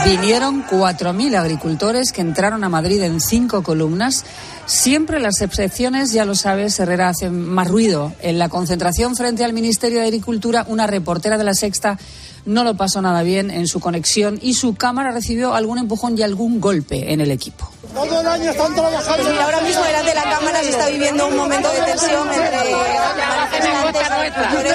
[0.05, 4.25] Vinieron 4.000 agricultores que entraron a Madrid en cinco columnas.
[4.65, 8.11] Siempre las excepciones, ya lo sabes, Herrera hacen más ruido.
[8.19, 11.99] En la concentración frente al Ministerio de Agricultura, una reportera de la Sexta
[12.45, 16.23] no lo pasó nada bien en su conexión y su cámara recibió algún empujón y
[16.23, 17.69] algún golpe en el equipo.
[17.93, 19.41] Todo el año están trabajando.
[19.41, 22.71] Ahora mismo delante de la cámara se está viviendo un momento de tensión entre
[23.25, 24.73] manifestantes, agricultores.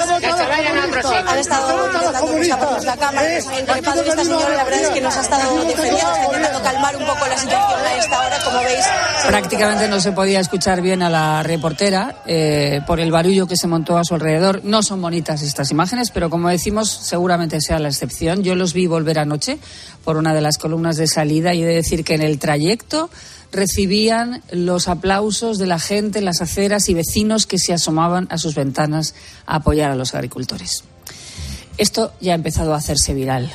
[1.27, 3.37] Han estado intentando cruzar por la cámara.
[3.37, 6.61] El padre de esta señora, la verdad es que nos ha estado defendiendo, está intentando
[6.61, 8.85] calmar un poco la situación a esta hora, como veis.
[9.27, 13.67] Prácticamente no se podía escuchar bien a la reportera eh, por el barullo que se
[13.67, 14.61] montó a su alrededor.
[14.63, 18.43] No son bonitas estas imágenes, pero como decimos, seguramente sea la excepción.
[18.43, 19.59] Yo los vi volver anoche
[20.03, 23.09] por una de las columnas de salida y he de decir que en el trayecto
[23.51, 28.37] recibían los aplausos de la gente en las aceras y vecinos que se asomaban a
[28.37, 30.83] sus ventanas a apoyar a los agricultores.
[31.77, 33.51] Esto ya ha empezado a hacerse viral.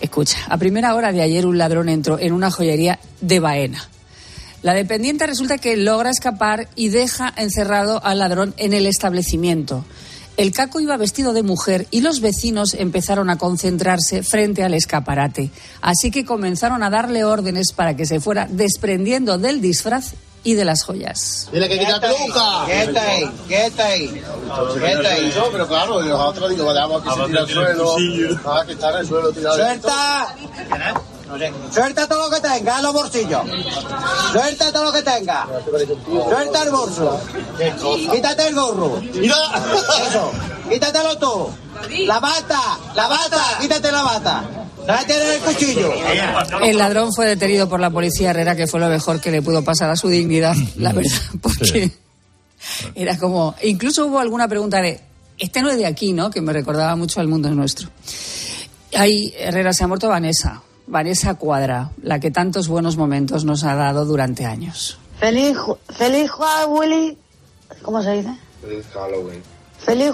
[0.00, 3.88] Escucha, a primera hora de ayer un ladrón entró en una joyería de Baena.
[4.62, 9.84] La dependiente resulta que logra escapar y deja encerrado al ladrón en el establecimiento.
[10.40, 15.50] El caco iba vestido de mujer y los vecinos empezaron a concentrarse frente al escaparate.
[15.82, 20.64] Así que comenzaron a darle órdenes para que se fuera desprendiendo del disfraz y de
[20.64, 21.50] las joyas.
[21.52, 22.64] Dile que quita peluca.
[22.64, 24.08] Quieta ahí, quieta ahí.
[24.08, 25.30] Quieta ahí.
[25.30, 27.96] Yo, pero claro, nosotros digo, dejamos que se tira al suelo.
[28.46, 29.56] Ah, que está en el suelo tirado.
[29.56, 30.36] Suelta.
[31.70, 33.42] Suelta todo lo que tenga en los bolsillos.
[34.32, 35.46] Suelta todo lo que tenga.
[36.28, 37.20] Suelta el bolso.
[38.12, 39.00] Quítate el gorro.
[39.00, 40.32] Eso.
[40.68, 41.50] Quítatelo tú.
[42.06, 42.78] La bata.
[42.94, 43.58] La bata.
[43.60, 44.44] Quítate la bata.
[44.88, 45.92] El cuchillo.
[46.62, 49.62] El ladrón fue detenido por la policía Herrera, que fue lo mejor que le pudo
[49.62, 51.92] pasar a su dignidad, la verdad, porque
[52.94, 53.54] era como.
[53.62, 55.00] Incluso hubo alguna pregunta de.
[55.38, 56.30] Este no es de aquí, ¿no?
[56.30, 57.88] Que me recordaba mucho al mundo nuestro.
[58.94, 60.62] Ahí, Herrera, se ha muerto Vanessa.
[60.90, 64.98] Vanessa Cuadra, la que tantos buenos momentos nos ha dado durante años.
[65.20, 65.56] Feliz,
[65.88, 67.16] feliz Halloween.
[67.82, 68.34] ¿Cómo se dice?
[68.60, 69.42] Feliz Halloween.
[69.78, 70.12] Feliz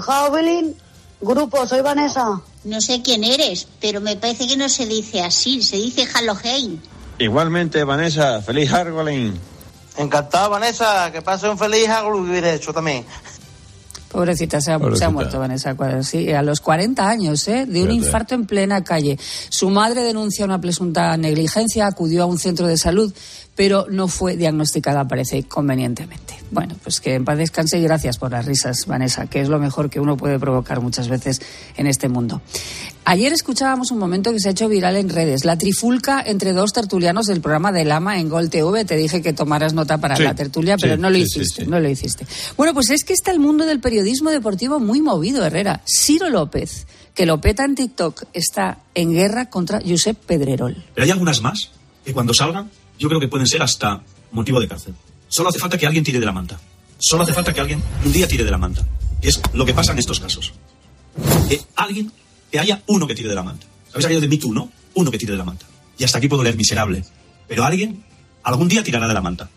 [0.00, 0.76] Javelin.
[1.20, 2.40] Grupo, soy Vanessa.
[2.64, 6.80] No sé quién eres, pero me parece que no se dice así, se dice Halloween.
[7.18, 9.32] Igualmente, Vanessa, feliz Halloween.
[9.96, 11.10] Encantada, Vanessa.
[11.10, 13.04] Que pase un feliz Halloween, de hecho, también.
[14.10, 14.98] Pobrecita, se ha, Pobrecita.
[14.98, 17.66] se ha muerto Vanessa Cuadra, sí, a los 40 años, ¿eh?
[17.66, 17.94] de un Fíjate.
[17.94, 19.18] infarto en plena calle.
[19.50, 23.12] Su madre denuncia una presunta negligencia, acudió a un centro de salud,
[23.58, 26.38] pero no fue diagnosticada, parece, convenientemente.
[26.52, 29.58] Bueno, pues que en paz descanse y gracias por las risas, Vanessa, que es lo
[29.58, 31.42] mejor que uno puede provocar muchas veces
[31.76, 32.40] en este mundo.
[33.04, 36.72] Ayer escuchábamos un momento que se ha hecho viral en redes, la trifulca entre dos
[36.72, 38.84] tertulianos del programa de Lama en Gol TV.
[38.84, 41.66] Te dije que tomaras nota para Sí, la tertulia, pero sí, no lo sí, hiciste,
[41.66, 42.26] no lo hiciste.
[42.56, 45.80] Bueno, pues es que está el mundo del periodismo deportivo muy movido, Herrera.
[45.84, 50.84] Ciro López, que lo peta en TikTok, está en guerra contra Josep Pedrerol.
[50.94, 51.72] Pero hay algunas más
[52.04, 54.00] que cuando salgan yo creo que pueden ser hasta
[54.32, 54.94] motivo de cárcel.
[55.28, 56.58] Solo hace falta que alguien tire de la manta.
[56.98, 58.86] Solo hace falta que alguien un día tire de la manta.
[59.20, 60.52] Que es lo que pasa en estos casos.
[61.48, 62.10] Que alguien,
[62.50, 63.66] que haya uno que tire de la manta.
[63.90, 64.70] ¿Habéis aquello de Me Too, no?
[64.94, 65.66] Uno que tire de la manta.
[65.98, 67.04] Y hasta aquí puedo leer miserable.
[67.46, 68.04] Pero alguien
[68.42, 69.48] algún día tirará de la manta.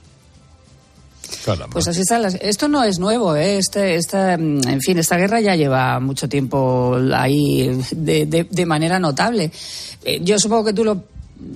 [1.71, 2.19] Pues así está.
[2.19, 3.57] las- Esto no es nuevo, ¿eh?
[3.57, 8.99] Este, esta, en fin, esta guerra ya lleva mucho tiempo ahí de, de- de manera
[8.99, 9.51] notable.
[10.03, 11.03] Eh, yo supongo que tú lo,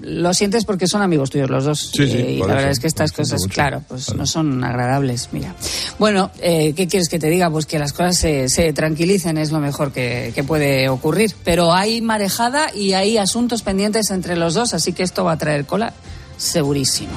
[0.02, 1.92] lo sientes porque son amigos tuyos los dos.
[1.94, 3.54] Sí, sí, Eh, y la eso, verdad es que estas cosas, mucho.
[3.54, 5.30] claro, pues no son agradables.
[5.32, 5.54] Mira.
[6.00, 7.50] Bueno, eh, ¿qué quieres que te diga?
[7.50, 11.36] Pues que las cosas se, se tranquilicen es lo mejor que, que puede ocurrir.
[11.44, 15.38] Pero hay marejada y hay asuntos pendientes entre los dos, así que esto va a
[15.38, 15.94] traer cola
[16.38, 17.14] segurísimo.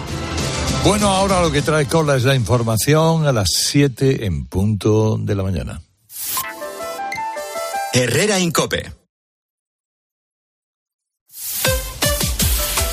[0.84, 5.34] Bueno, ahora lo que trae cola es la información a las 7 en punto de
[5.34, 5.80] la mañana.
[7.92, 8.92] Herrera Incope.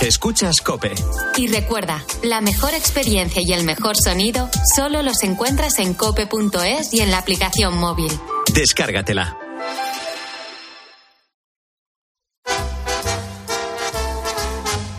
[0.06, 0.94] Escuchas Cope.
[1.36, 7.00] Y recuerda, la mejor experiencia y el mejor sonido solo los encuentras en cope.es y
[7.00, 8.12] en la aplicación móvil.
[8.54, 9.36] Descárgatela.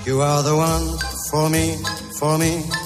[0.04, 0.98] You are the one
[1.30, 1.76] for me,
[2.18, 2.86] for me, for me,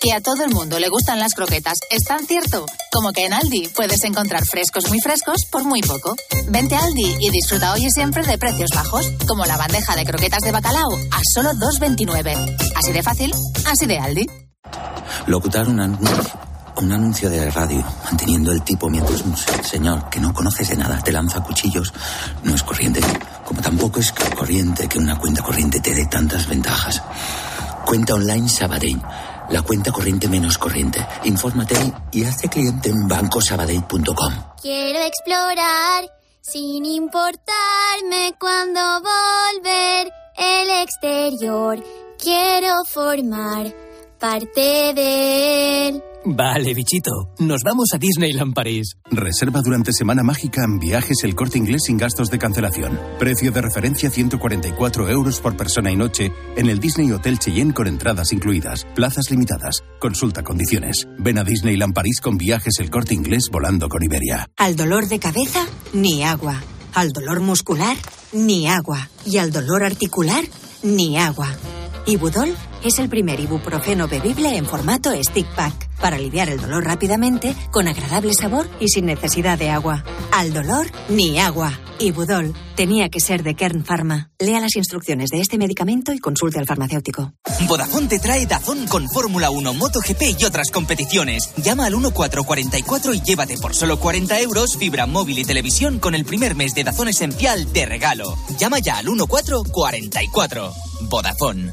[0.00, 3.32] Que a todo el mundo le gustan las croquetas es tan cierto como que en
[3.32, 6.14] Aldi puedes encontrar frescos muy frescos por muy poco.
[6.48, 10.04] Vente a Aldi y disfruta hoy y siempre de precios bajos, como la bandeja de
[10.04, 12.56] croquetas de bacalao a solo 2,29.
[12.76, 13.32] Así de fácil,
[13.66, 14.26] así de Aldi.
[15.26, 16.24] Locutar un anuncio,
[16.76, 21.00] un anuncio de radio, manteniendo el tipo mientras un señor que no conoces de nada
[21.00, 21.92] te lanza cuchillos,
[22.42, 23.00] no es corriente.
[23.44, 27.02] Como tampoco es corriente que una cuenta corriente te dé tantas ventajas.
[27.84, 29.00] Cuenta online Sabadell,
[29.50, 31.06] la cuenta corriente menos corriente.
[31.24, 31.76] Infórmate
[32.12, 34.32] y hazte cliente en bancosabadell.com.
[34.60, 41.82] Quiero explorar sin importarme cuando volver el exterior.
[42.18, 43.74] Quiero formar
[44.18, 46.02] parte de él.
[46.24, 47.32] Vale, bichito.
[47.38, 48.96] Nos vamos a Disneyland París.
[49.10, 52.98] Reserva durante Semana Mágica en viajes el corte inglés sin gastos de cancelación.
[53.18, 57.86] Precio de referencia 144 euros por persona y noche en el Disney Hotel Cheyenne con
[57.86, 58.84] entradas incluidas.
[58.94, 59.84] Plazas limitadas.
[60.00, 61.06] Consulta condiciones.
[61.18, 64.48] Ven a Disneyland París con viajes el corte inglés volando con Iberia.
[64.56, 66.60] Al dolor de cabeza, ni agua.
[66.94, 67.96] Al dolor muscular,
[68.32, 69.08] ni agua.
[69.24, 70.44] Y al dolor articular,
[70.82, 71.48] ni agua.
[72.06, 77.54] Ibudol es el primer ibuprofeno bebible en formato stick pack para aliviar el dolor rápidamente,
[77.70, 80.04] con agradable sabor y sin necesidad de agua.
[80.32, 81.78] Al dolor, ni agua.
[82.00, 84.30] Ibudol tenía que ser de Kern Pharma.
[84.38, 87.32] Lea las instrucciones de este medicamento y consulte al farmacéutico.
[87.66, 91.52] Vodafone te trae Dazón con Fórmula 1, MotoGP y otras competiciones.
[91.56, 96.24] Llama al 1444 y llévate por solo 40 euros fibra móvil y televisión con el
[96.24, 98.36] primer mes de Dazón Esencial de regalo.
[98.58, 100.72] Llama ya al 1444.
[101.10, 101.72] Vodafone.